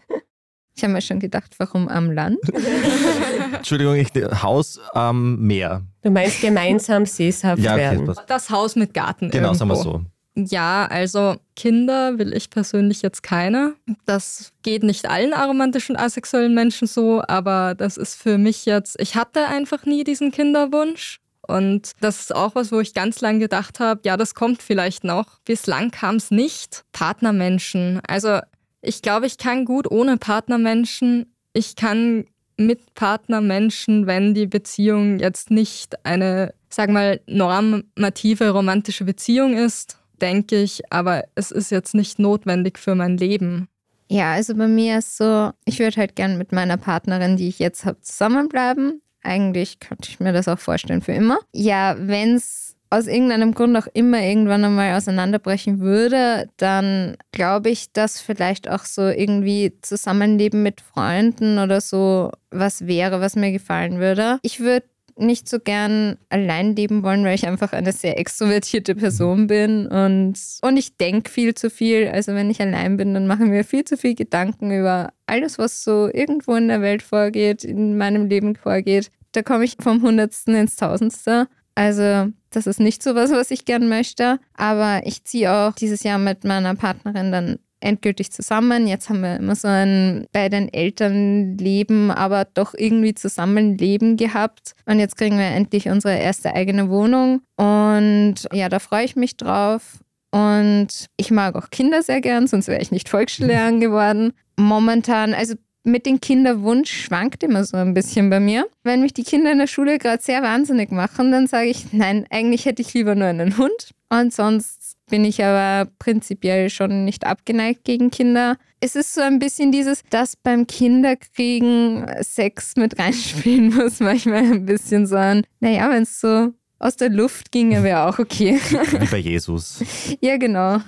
Ich 0.79 0.83
habe 0.85 0.93
mir 0.93 1.01
schon 1.01 1.19
gedacht, 1.19 1.55
warum 1.57 1.89
am 1.89 2.09
Land? 2.09 2.37
Entschuldigung, 3.59 3.95
ich, 3.95 4.09
Haus 4.43 4.79
am 4.93 5.39
Meer. 5.39 5.83
Du 6.01 6.11
meinst 6.11 6.41
gemeinsam 6.41 7.05
sesshaft 7.05 7.61
ja, 7.61 7.73
okay, 7.73 7.81
werden. 7.81 8.15
Das 8.27 8.49
Haus 8.49 8.75
mit 8.75 8.93
Garten. 8.93 9.29
Genau, 9.29 9.53
irgendwo. 9.53 9.57
sagen 9.57 9.69
wir 9.69 9.75
so. 9.75 10.01
Ja, 10.35 10.87
also 10.89 11.35
Kinder 11.55 12.17
will 12.17 12.33
ich 12.33 12.49
persönlich 12.49 13.01
jetzt 13.01 13.23
keine. 13.23 13.75
Das 14.05 14.51
geht 14.63 14.83
nicht 14.83 15.09
allen 15.09 15.33
aromantischen 15.33 15.97
asexuellen 15.97 16.53
Menschen 16.53 16.87
so, 16.87 17.21
aber 17.27 17.75
das 17.75 17.97
ist 17.97 18.15
für 18.15 18.37
mich 18.37 18.65
jetzt, 18.65 18.95
ich 18.99 19.15
hatte 19.15 19.47
einfach 19.47 19.85
nie 19.85 20.03
diesen 20.03 20.31
Kinderwunsch. 20.31 21.19
Und 21.47 21.93
das 21.99 22.19
ist 22.21 22.35
auch 22.35 22.53
was, 22.53 22.71
wo 22.71 22.79
ich 22.79 22.93
ganz 22.93 23.21
lange 23.21 23.39
gedacht 23.39 23.79
habe, 23.79 24.01
ja, 24.05 24.17
das 24.17 24.35
kommt 24.35 24.61
vielleicht 24.61 25.03
noch. 25.03 25.39
Bislang 25.45 25.89
kam 25.89 26.17
es 26.17 26.29
nicht. 26.29 26.85
Partnermenschen. 26.91 28.01
Also 28.07 28.39
ich 28.81 29.01
glaube, 29.01 29.25
ich 29.25 29.37
kann 29.37 29.65
gut 29.65 29.89
ohne 29.89 30.17
Partnermenschen. 30.17 31.33
Ich 31.53 31.75
kann 31.75 32.25
mit 32.59 32.93
Partnermenschen, 32.93 34.05
wenn 34.05 34.33
die 34.33 34.47
Beziehung 34.47 35.19
jetzt 35.19 35.49
nicht 35.49 36.05
eine, 36.05 36.53
sag 36.69 36.89
mal, 36.89 37.21
normative 37.25 38.51
romantische 38.51 39.05
Beziehung 39.05 39.57
ist, 39.57 39.97
denke 40.21 40.61
ich, 40.61 40.91
aber 40.91 41.23
es 41.35 41.51
ist 41.51 41.71
jetzt 41.71 41.95
nicht 41.95 42.19
notwendig 42.19 42.77
für 42.77 42.95
mein 42.95 43.17
Leben. 43.17 43.69
Ja, 44.09 44.33
also 44.33 44.55
bei 44.55 44.67
mir 44.67 44.99
ist 44.99 45.17
so, 45.17 45.51
ich 45.65 45.79
würde 45.79 45.97
halt 45.97 46.15
gern 46.15 46.37
mit 46.37 46.51
meiner 46.51 46.77
Partnerin, 46.77 47.37
die 47.37 47.47
ich 47.47 47.59
jetzt 47.59 47.85
habe, 47.85 48.01
zusammenbleiben. 48.01 49.01
Eigentlich 49.21 49.79
könnte 49.79 50.09
ich 50.09 50.19
mir 50.19 50.33
das 50.33 50.47
auch 50.47 50.59
vorstellen 50.59 51.01
für 51.01 51.13
immer. 51.13 51.39
Ja, 51.53 51.95
wenn 51.99 52.35
es 52.35 52.68
aus 52.89 53.07
irgendeinem 53.07 53.53
Grund 53.53 53.77
auch 53.77 53.87
immer 53.93 54.21
irgendwann 54.21 54.65
einmal 54.65 54.95
auseinanderbrechen 54.95 55.79
würde, 55.79 56.49
dann 56.57 57.17
glaube 57.31 57.69
ich, 57.69 57.91
dass 57.91 58.19
vielleicht 58.19 58.69
auch 58.69 58.85
so 58.85 59.03
irgendwie 59.03 59.73
Zusammenleben 59.81 60.63
mit 60.63 60.81
Freunden 60.81 61.59
oder 61.59 61.81
so 61.81 62.31
was 62.49 62.87
wäre, 62.87 63.21
was 63.21 63.35
mir 63.35 63.51
gefallen 63.51 63.99
würde. 63.99 64.39
Ich 64.41 64.59
würde 64.59 64.85
nicht 65.19 65.49
so 65.49 65.59
gern 65.59 66.17
allein 66.29 66.75
leben 66.75 67.03
wollen, 67.03 67.23
weil 67.23 67.35
ich 67.35 67.45
einfach 67.45 67.73
eine 67.73 67.91
sehr 67.91 68.17
extrovertierte 68.17 68.95
Person 68.95 69.47
bin 69.47 69.85
und, 69.87 70.39
und 70.61 70.77
ich 70.77 70.97
denke 70.97 71.29
viel 71.29 71.53
zu 71.53 71.69
viel. 71.69 72.07
Also 72.07 72.33
wenn 72.33 72.49
ich 72.49 72.61
allein 72.61 72.97
bin, 72.97 73.13
dann 73.13 73.27
machen 73.27 73.51
wir 73.51 73.63
viel 73.63 73.83
zu 73.83 73.97
viel 73.97 74.15
Gedanken 74.15 74.71
über 74.71 75.11
alles, 75.27 75.59
was 75.59 75.83
so 75.83 76.09
irgendwo 76.11 76.55
in 76.55 76.69
der 76.69 76.81
Welt 76.81 77.03
vorgeht, 77.03 77.63
in 77.63 77.97
meinem 77.97 78.27
Leben 78.27 78.55
vorgeht. 78.55 79.11
Da 79.33 79.43
komme 79.43 79.65
ich 79.65 79.75
vom 79.79 80.01
Hundertsten 80.01 80.55
ins 80.55 80.75
Tausendste. 80.75 81.47
Also 81.75 82.31
das 82.49 82.67
ist 82.67 82.79
nicht 82.79 83.03
so 83.03 83.15
was, 83.15 83.31
was 83.31 83.51
ich 83.51 83.65
gern 83.65 83.89
möchte. 83.89 84.39
Aber 84.55 85.01
ich 85.05 85.23
ziehe 85.23 85.51
auch 85.51 85.73
dieses 85.73 86.03
Jahr 86.03 86.17
mit 86.17 86.43
meiner 86.43 86.75
Partnerin 86.75 87.31
dann 87.31 87.59
endgültig 87.81 88.31
zusammen. 88.31 88.87
Jetzt 88.87 89.09
haben 89.09 89.21
wir 89.21 89.37
immer 89.37 89.55
so 89.55 89.67
ein 89.67 90.25
bei 90.31 90.49
den 90.49 90.71
Eltern 90.73 91.57
leben, 91.57 92.11
aber 92.11 92.45
doch 92.45 92.73
irgendwie 92.75 93.13
Zusammenleben 93.13 94.17
gehabt. 94.17 94.73
Und 94.85 94.99
jetzt 94.99 95.17
kriegen 95.17 95.37
wir 95.37 95.45
endlich 95.45 95.89
unsere 95.89 96.17
erste 96.17 96.53
eigene 96.53 96.89
Wohnung. 96.89 97.41
Und 97.55 98.35
ja, 98.51 98.69
da 98.69 98.79
freue 98.79 99.05
ich 99.05 99.15
mich 99.15 99.37
drauf. 99.37 99.99
Und 100.31 101.07
ich 101.17 101.31
mag 101.31 101.55
auch 101.55 101.69
Kinder 101.71 102.03
sehr 102.03 102.21
gern, 102.21 102.45
sonst 102.45 102.67
wäre 102.67 102.81
ich 102.81 102.91
nicht 102.91 103.09
Volksschullehrerin 103.09 103.79
geworden. 103.79 104.33
Momentan, 104.57 105.33
also 105.33 105.55
mit 105.83 106.05
dem 106.05 106.19
Kinderwunsch 106.21 106.91
schwankt 106.91 107.43
immer 107.43 107.63
so 107.63 107.77
ein 107.77 107.93
bisschen 107.93 108.29
bei 108.29 108.39
mir. 108.39 108.67
Wenn 108.83 109.01
mich 109.01 109.13
die 109.13 109.23
Kinder 109.23 109.51
in 109.51 109.59
der 109.59 109.67
Schule 109.67 109.97
gerade 109.97 110.21
sehr 110.21 110.41
wahnsinnig 110.41 110.91
machen, 110.91 111.31
dann 111.31 111.47
sage 111.47 111.69
ich, 111.69 111.93
nein, 111.93 112.25
eigentlich 112.29 112.65
hätte 112.65 112.81
ich 112.81 112.93
lieber 112.93 113.15
nur 113.15 113.27
einen 113.27 113.57
Hund. 113.57 113.91
Und 114.09 114.33
sonst 114.33 114.97
bin 115.09 115.25
ich 115.25 115.43
aber 115.43 115.89
prinzipiell 115.99 116.69
schon 116.69 117.05
nicht 117.05 117.25
abgeneigt 117.25 117.83
gegen 117.83 118.11
Kinder. 118.11 118.57
Es 118.79 118.95
ist 118.95 119.13
so 119.13 119.21
ein 119.21 119.39
bisschen 119.39 119.71
dieses, 119.71 120.03
dass 120.09 120.35
beim 120.35 120.67
Kinderkriegen 120.67 122.05
Sex 122.21 122.75
mit 122.75 122.97
reinspielen 122.99 123.73
muss, 123.75 123.99
manchmal 123.99 124.43
ein 124.43 124.65
bisschen 124.65 125.05
so 125.07 125.15
ein, 125.15 125.43
naja, 125.59 125.89
wenn 125.89 126.03
es 126.03 126.19
so 126.19 126.53
aus 126.79 126.95
der 126.95 127.09
Luft 127.09 127.51
ginge, 127.51 127.83
wäre 127.83 128.05
auch 128.05 128.19
okay. 128.19 128.59
Wie 128.99 129.05
bei 129.05 129.17
Jesus. 129.17 129.83
ja, 130.21 130.37
genau. 130.37 130.79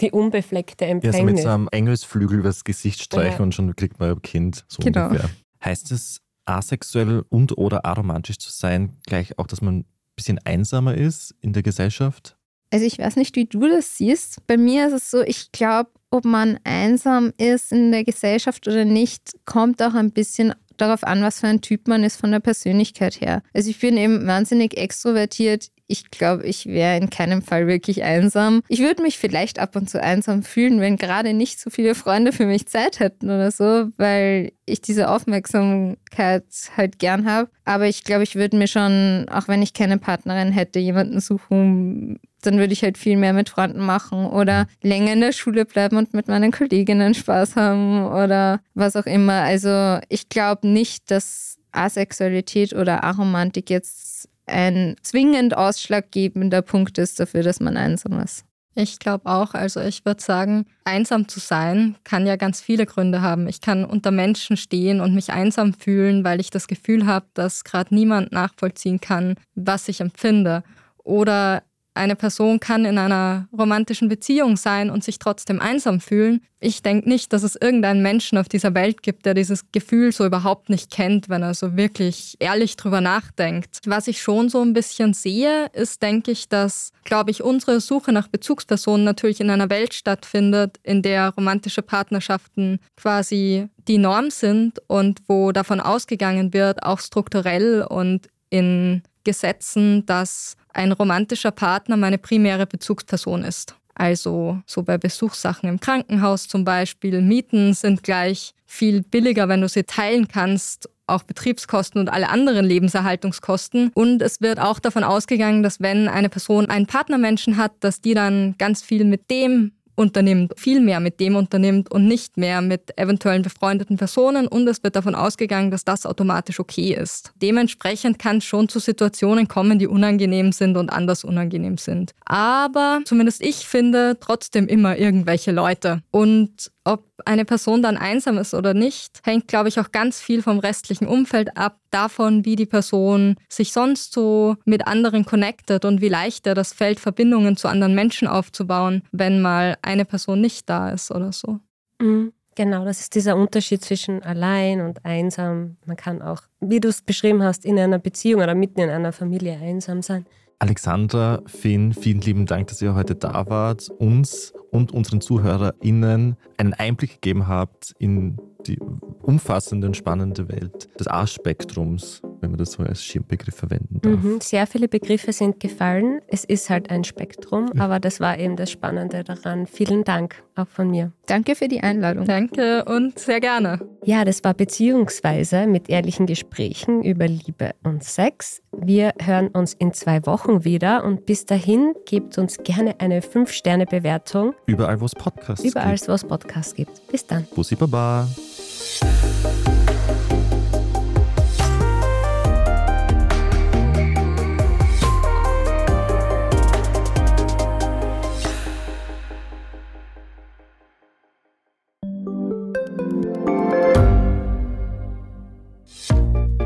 Die 0.00 0.10
unbefleckte 0.10 0.84
Empfängnis. 0.84 1.16
Ja, 1.16 1.20
so 1.20 1.24
mit 1.24 1.38
so 1.42 1.48
einem 1.48 1.68
Engelsflügel 1.70 2.40
übers 2.40 2.64
Gesicht 2.64 3.02
streichen 3.02 3.38
ja. 3.38 3.42
und 3.44 3.54
schon 3.54 3.74
kriegt 3.76 3.98
man 3.98 4.10
ein 4.10 4.22
Kind. 4.22 4.64
So 4.68 4.82
genau. 4.82 5.08
ungefähr. 5.08 5.30
Heißt 5.64 5.90
es, 5.90 6.20
asexuell 6.44 7.24
und 7.28 7.56
oder 7.58 7.84
aromantisch 7.84 8.38
zu 8.38 8.50
sein 8.50 8.96
gleich 9.06 9.38
auch, 9.38 9.46
dass 9.46 9.60
man 9.60 9.78
ein 9.78 9.86
bisschen 10.14 10.38
einsamer 10.44 10.94
ist 10.94 11.34
in 11.40 11.52
der 11.52 11.62
Gesellschaft? 11.62 12.36
Also 12.70 12.84
ich 12.84 12.98
weiß 12.98 13.16
nicht, 13.16 13.36
wie 13.36 13.44
du 13.44 13.68
das 13.68 13.96
siehst. 13.96 14.46
Bei 14.46 14.56
mir 14.56 14.88
ist 14.88 14.92
es 14.92 15.10
so, 15.10 15.22
ich 15.22 15.52
glaube, 15.52 15.90
ob 16.10 16.24
man 16.24 16.58
einsam 16.64 17.32
ist 17.38 17.72
in 17.72 17.92
der 17.92 18.04
Gesellschaft 18.04 18.66
oder 18.66 18.84
nicht, 18.84 19.32
kommt 19.44 19.82
auch 19.82 19.94
ein 19.94 20.12
bisschen 20.12 20.54
darauf 20.76 21.04
an, 21.04 21.22
was 21.22 21.40
für 21.40 21.46
ein 21.46 21.60
Typ 21.60 21.88
man 21.88 22.04
ist 22.04 22.16
von 22.16 22.30
der 22.30 22.40
Persönlichkeit 22.40 23.20
her. 23.20 23.42
Also 23.54 23.70
ich 23.70 23.78
bin 23.78 23.96
eben 23.96 24.26
wahnsinnig 24.26 24.76
extrovertiert. 24.76 25.70
Ich 25.88 26.10
glaube, 26.10 26.44
ich 26.44 26.66
wäre 26.66 26.96
in 26.96 27.10
keinem 27.10 27.42
Fall 27.42 27.66
wirklich 27.68 28.02
einsam. 28.02 28.62
Ich 28.68 28.80
würde 28.80 29.02
mich 29.02 29.18
vielleicht 29.18 29.58
ab 29.58 29.76
und 29.76 29.88
zu 29.88 30.02
einsam 30.02 30.42
fühlen, 30.42 30.80
wenn 30.80 30.96
gerade 30.96 31.32
nicht 31.32 31.60
so 31.60 31.70
viele 31.70 31.94
Freunde 31.94 32.32
für 32.32 32.46
mich 32.46 32.66
Zeit 32.66 32.98
hätten 32.98 33.26
oder 33.26 33.50
so, 33.50 33.88
weil 33.96 34.52
ich 34.64 34.80
diese 34.80 35.08
Aufmerksamkeit 35.08 36.44
halt 36.76 36.98
gern 36.98 37.30
habe. 37.30 37.50
Aber 37.64 37.86
ich 37.86 38.02
glaube, 38.02 38.24
ich 38.24 38.34
würde 38.34 38.56
mir 38.56 38.66
schon, 38.66 39.26
auch 39.30 39.46
wenn 39.46 39.62
ich 39.62 39.74
keine 39.74 39.98
Partnerin 39.98 40.50
hätte, 40.50 40.80
jemanden 40.80 41.20
suchen, 41.20 42.18
dann 42.42 42.58
würde 42.58 42.72
ich 42.72 42.82
halt 42.82 42.98
viel 42.98 43.16
mehr 43.16 43.32
mit 43.32 43.48
Freunden 43.48 43.80
machen 43.80 44.26
oder 44.26 44.66
länger 44.82 45.12
in 45.12 45.20
der 45.20 45.32
Schule 45.32 45.64
bleiben 45.64 45.96
und 45.96 46.14
mit 46.14 46.28
meinen 46.28 46.52
Kolleginnen 46.52 47.14
Spaß 47.14 47.56
haben 47.56 48.06
oder 48.06 48.60
was 48.74 48.96
auch 48.96 49.06
immer. 49.06 49.42
Also 49.42 50.00
ich 50.08 50.28
glaube 50.28 50.66
nicht, 50.68 51.10
dass 51.10 51.58
Asexualität 51.72 52.72
oder 52.72 53.04
Aromantik 53.04 53.70
jetzt 53.70 54.28
ein 54.46 54.96
zwingend 55.02 55.56
ausschlaggebender 55.56 56.62
Punkt 56.62 56.98
ist 56.98 57.18
dafür, 57.20 57.42
dass 57.42 57.60
man 57.60 57.76
einsam 57.76 58.20
ist. 58.20 58.44
Ich 58.78 58.98
glaube 58.98 59.24
auch. 59.26 59.54
Also 59.54 59.80
ich 59.80 60.04
würde 60.04 60.22
sagen, 60.22 60.66
einsam 60.84 61.28
zu 61.28 61.40
sein 61.40 61.96
kann 62.04 62.26
ja 62.26 62.36
ganz 62.36 62.60
viele 62.60 62.84
Gründe 62.84 63.22
haben. 63.22 63.48
Ich 63.48 63.62
kann 63.62 63.86
unter 63.86 64.10
Menschen 64.10 64.58
stehen 64.58 65.00
und 65.00 65.14
mich 65.14 65.32
einsam 65.32 65.72
fühlen, 65.72 66.24
weil 66.24 66.40
ich 66.40 66.50
das 66.50 66.68
Gefühl 66.68 67.06
habe, 67.06 67.26
dass 67.32 67.64
gerade 67.64 67.94
niemand 67.94 68.32
nachvollziehen 68.32 69.00
kann, 69.00 69.36
was 69.54 69.88
ich 69.88 70.02
empfinde. 70.02 70.62
Oder 71.02 71.62
eine 71.96 72.16
Person 72.16 72.60
kann 72.60 72.84
in 72.84 72.98
einer 72.98 73.48
romantischen 73.56 74.08
Beziehung 74.08 74.56
sein 74.56 74.90
und 74.90 75.04
sich 75.04 75.18
trotzdem 75.18 75.60
einsam 75.60 76.00
fühlen. 76.00 76.42
Ich 76.60 76.82
denke 76.82 77.08
nicht, 77.08 77.32
dass 77.32 77.42
es 77.42 77.56
irgendeinen 77.56 78.02
Menschen 78.02 78.38
auf 78.38 78.48
dieser 78.48 78.74
Welt 78.74 79.02
gibt, 79.02 79.26
der 79.26 79.34
dieses 79.34 79.70
Gefühl 79.72 80.12
so 80.12 80.24
überhaupt 80.24 80.70
nicht 80.70 80.90
kennt, 80.90 81.28
wenn 81.28 81.42
er 81.42 81.54
so 81.54 81.76
wirklich 81.76 82.36
ehrlich 82.38 82.76
drüber 82.76 83.00
nachdenkt. 83.00 83.80
Was 83.86 84.08
ich 84.08 84.22
schon 84.22 84.48
so 84.48 84.62
ein 84.62 84.72
bisschen 84.72 85.12
sehe, 85.12 85.66
ist, 85.72 86.02
denke 86.02 86.30
ich, 86.30 86.48
dass, 86.48 86.92
glaube 87.04 87.30
ich, 87.30 87.42
unsere 87.42 87.80
Suche 87.80 88.12
nach 88.12 88.28
Bezugspersonen 88.28 89.04
natürlich 89.04 89.40
in 89.40 89.50
einer 89.50 89.70
Welt 89.70 89.94
stattfindet, 89.94 90.78
in 90.82 91.02
der 91.02 91.30
romantische 91.30 91.82
Partnerschaften 91.82 92.80
quasi 92.96 93.68
die 93.86 93.98
Norm 93.98 94.30
sind 94.30 94.80
und 94.88 95.20
wo 95.28 95.52
davon 95.52 95.80
ausgegangen 95.80 96.52
wird, 96.52 96.82
auch 96.82 97.00
strukturell 97.00 97.82
und 97.82 98.28
in 98.50 99.02
Gesetzen, 99.24 100.06
dass 100.06 100.56
ein 100.76 100.92
romantischer 100.92 101.50
Partner 101.50 101.96
meine 101.96 102.18
primäre 102.18 102.66
Bezugsperson 102.66 103.42
ist. 103.42 103.74
Also 103.94 104.60
so 104.66 104.82
bei 104.82 104.98
Besuchssachen 104.98 105.68
im 105.68 105.80
Krankenhaus 105.80 106.48
zum 106.48 106.64
Beispiel. 106.64 107.22
Mieten 107.22 107.72
sind 107.72 108.02
gleich 108.02 108.52
viel 108.66 109.02
billiger, 109.02 109.48
wenn 109.48 109.62
du 109.62 109.68
sie 109.68 109.84
teilen 109.84 110.28
kannst. 110.28 110.90
Auch 111.06 111.22
Betriebskosten 111.22 112.00
und 112.00 112.08
alle 112.08 112.28
anderen 112.28 112.66
Lebenserhaltungskosten. 112.66 113.90
Und 113.94 114.20
es 114.20 114.40
wird 114.40 114.58
auch 114.60 114.80
davon 114.80 115.04
ausgegangen, 115.04 115.62
dass 115.62 115.80
wenn 115.80 116.08
eine 116.08 116.28
Person 116.28 116.68
einen 116.68 116.86
Partnermenschen 116.86 117.56
hat, 117.56 117.72
dass 117.80 118.00
die 118.00 118.12
dann 118.12 118.56
ganz 118.58 118.82
viel 118.82 119.04
mit 119.04 119.30
dem 119.30 119.72
unternimmt, 119.96 120.52
viel 120.56 120.80
mehr 120.80 121.00
mit 121.00 121.18
dem 121.18 121.34
unternimmt 121.34 121.90
und 121.90 122.06
nicht 122.06 122.36
mehr 122.36 122.60
mit 122.60 122.96
eventuellen 122.96 123.42
befreundeten 123.42 123.96
Personen 123.96 124.46
und 124.46 124.68
es 124.68 124.82
wird 124.84 124.94
davon 124.94 125.14
ausgegangen, 125.14 125.70
dass 125.70 125.84
das 125.84 126.06
automatisch 126.06 126.60
okay 126.60 126.94
ist. 126.94 127.32
Dementsprechend 127.42 128.18
kann 128.18 128.38
es 128.38 128.44
schon 128.44 128.68
zu 128.68 128.78
Situationen 128.78 129.48
kommen, 129.48 129.78
die 129.78 129.88
unangenehm 129.88 130.52
sind 130.52 130.76
und 130.76 130.90
anders 130.90 131.24
unangenehm 131.24 131.78
sind. 131.78 132.12
Aber 132.24 133.00
zumindest 133.04 133.42
ich 133.42 133.66
finde 133.66 134.18
trotzdem 134.20 134.68
immer 134.68 134.96
irgendwelche 134.96 135.50
Leute. 135.50 136.02
Und 136.10 136.70
ob 136.86 137.04
eine 137.24 137.44
Person 137.44 137.82
dann 137.82 137.96
einsam 137.96 138.38
ist 138.38 138.54
oder 138.54 138.74
nicht, 138.74 139.20
hängt, 139.24 139.48
glaube 139.48 139.68
ich, 139.68 139.80
auch 139.80 139.92
ganz 139.92 140.20
viel 140.20 140.42
vom 140.42 140.58
restlichen 140.58 141.06
Umfeld 141.06 141.56
ab, 141.56 141.78
davon, 141.90 142.44
wie 142.44 142.56
die 142.56 142.66
Person 142.66 143.36
sich 143.48 143.72
sonst 143.72 144.12
so 144.12 144.56
mit 144.64 144.86
anderen 144.86 145.24
connectet 145.24 145.84
und 145.84 146.00
wie 146.00 146.08
leichter 146.08 146.54
das 146.54 146.72
fällt, 146.72 147.00
Verbindungen 147.00 147.56
zu 147.56 147.68
anderen 147.68 147.94
Menschen 147.94 148.28
aufzubauen, 148.28 149.02
wenn 149.12 149.40
mal 149.40 149.76
eine 149.82 150.04
Person 150.04 150.40
nicht 150.40 150.68
da 150.68 150.90
ist 150.90 151.10
oder 151.10 151.32
so. 151.32 151.60
Mhm. 152.00 152.32
Genau, 152.56 152.86
das 152.86 153.00
ist 153.00 153.14
dieser 153.14 153.36
Unterschied 153.36 153.84
zwischen 153.84 154.22
allein 154.22 154.80
und 154.80 155.04
einsam. 155.04 155.76
Man 155.84 155.96
kann 155.96 156.22
auch, 156.22 156.40
wie 156.60 156.80
du 156.80 156.88
es 156.88 157.02
beschrieben 157.02 157.42
hast, 157.42 157.66
in 157.66 157.78
einer 157.78 157.98
Beziehung 157.98 158.40
oder 158.40 158.54
mitten 158.54 158.80
in 158.80 158.88
einer 158.88 159.12
Familie 159.12 159.58
einsam 159.60 160.00
sein. 160.00 160.24
Alexandra, 160.58 161.42
Finn, 161.46 161.92
vielen 161.92 162.22
lieben 162.22 162.46
Dank, 162.46 162.68
dass 162.68 162.80
ihr 162.80 162.94
heute 162.94 163.14
da 163.14 163.46
wart, 163.48 163.90
uns 163.98 164.54
und 164.70 164.90
unseren 164.90 165.20
ZuhörerInnen 165.20 166.36
einen 166.56 166.72
Einblick 166.72 167.20
gegeben 167.20 167.46
habt 167.46 167.92
in 167.98 168.38
die 168.66 168.78
umfassende 169.22 169.86
und 169.86 169.96
spannende 169.96 170.48
Welt 170.48 170.88
des 170.98 171.08
A-Spektrums, 171.08 172.22
wenn 172.46 172.52
man 172.52 172.58
das 172.58 172.72
so 172.72 172.82
als 172.84 173.02
Schirmbegriff 173.02 173.56
verwenden 173.56 174.00
darf. 174.00 174.22
Mhm, 174.22 174.40
sehr 174.40 174.66
viele 174.68 174.86
Begriffe 174.86 175.32
sind 175.32 175.58
gefallen. 175.58 176.20
Es 176.28 176.44
ist 176.44 176.70
halt 176.70 176.90
ein 176.90 177.02
Spektrum, 177.02 177.72
ja. 177.74 177.82
aber 177.82 177.98
das 177.98 178.20
war 178.20 178.38
eben 178.38 178.54
das 178.54 178.70
Spannende 178.70 179.24
daran. 179.24 179.66
Vielen 179.66 180.04
Dank 180.04 180.44
auch 180.54 180.68
von 180.68 180.90
mir. 180.90 181.10
Danke 181.26 181.56
für 181.56 181.66
die 181.66 181.80
Einladung. 181.80 182.24
Danke 182.24 182.84
und 182.84 183.18
sehr 183.18 183.40
gerne. 183.40 183.80
Ja, 184.04 184.24
das 184.24 184.44
war 184.44 184.54
Beziehungsweise 184.54 185.66
mit 185.66 185.90
ehrlichen 185.90 186.26
Gesprächen 186.26 187.02
über 187.02 187.26
Liebe 187.26 187.72
und 187.82 188.04
Sex. 188.04 188.62
Wir 188.70 189.12
hören 189.20 189.48
uns 189.48 189.74
in 189.74 189.92
zwei 189.92 190.24
Wochen 190.24 190.64
wieder 190.64 191.04
und 191.04 191.26
bis 191.26 191.46
dahin 191.46 191.94
gebt 192.06 192.38
uns 192.38 192.58
gerne 192.58 193.00
eine 193.00 193.20
5-Sterne-Bewertung. 193.20 194.54
Überall, 194.66 195.00
wo 195.00 195.06
es 195.06 195.14
Podcasts 195.14 195.64
Überall, 195.64 195.94
gibt. 195.94 196.04
Überall, 196.04 196.08
wo 196.08 196.12
es 196.12 196.24
Podcasts 196.24 196.74
gibt. 196.74 197.08
Bis 197.08 197.26
dann. 197.26 197.44
Bussi 197.54 197.74
Baba. 197.74 198.28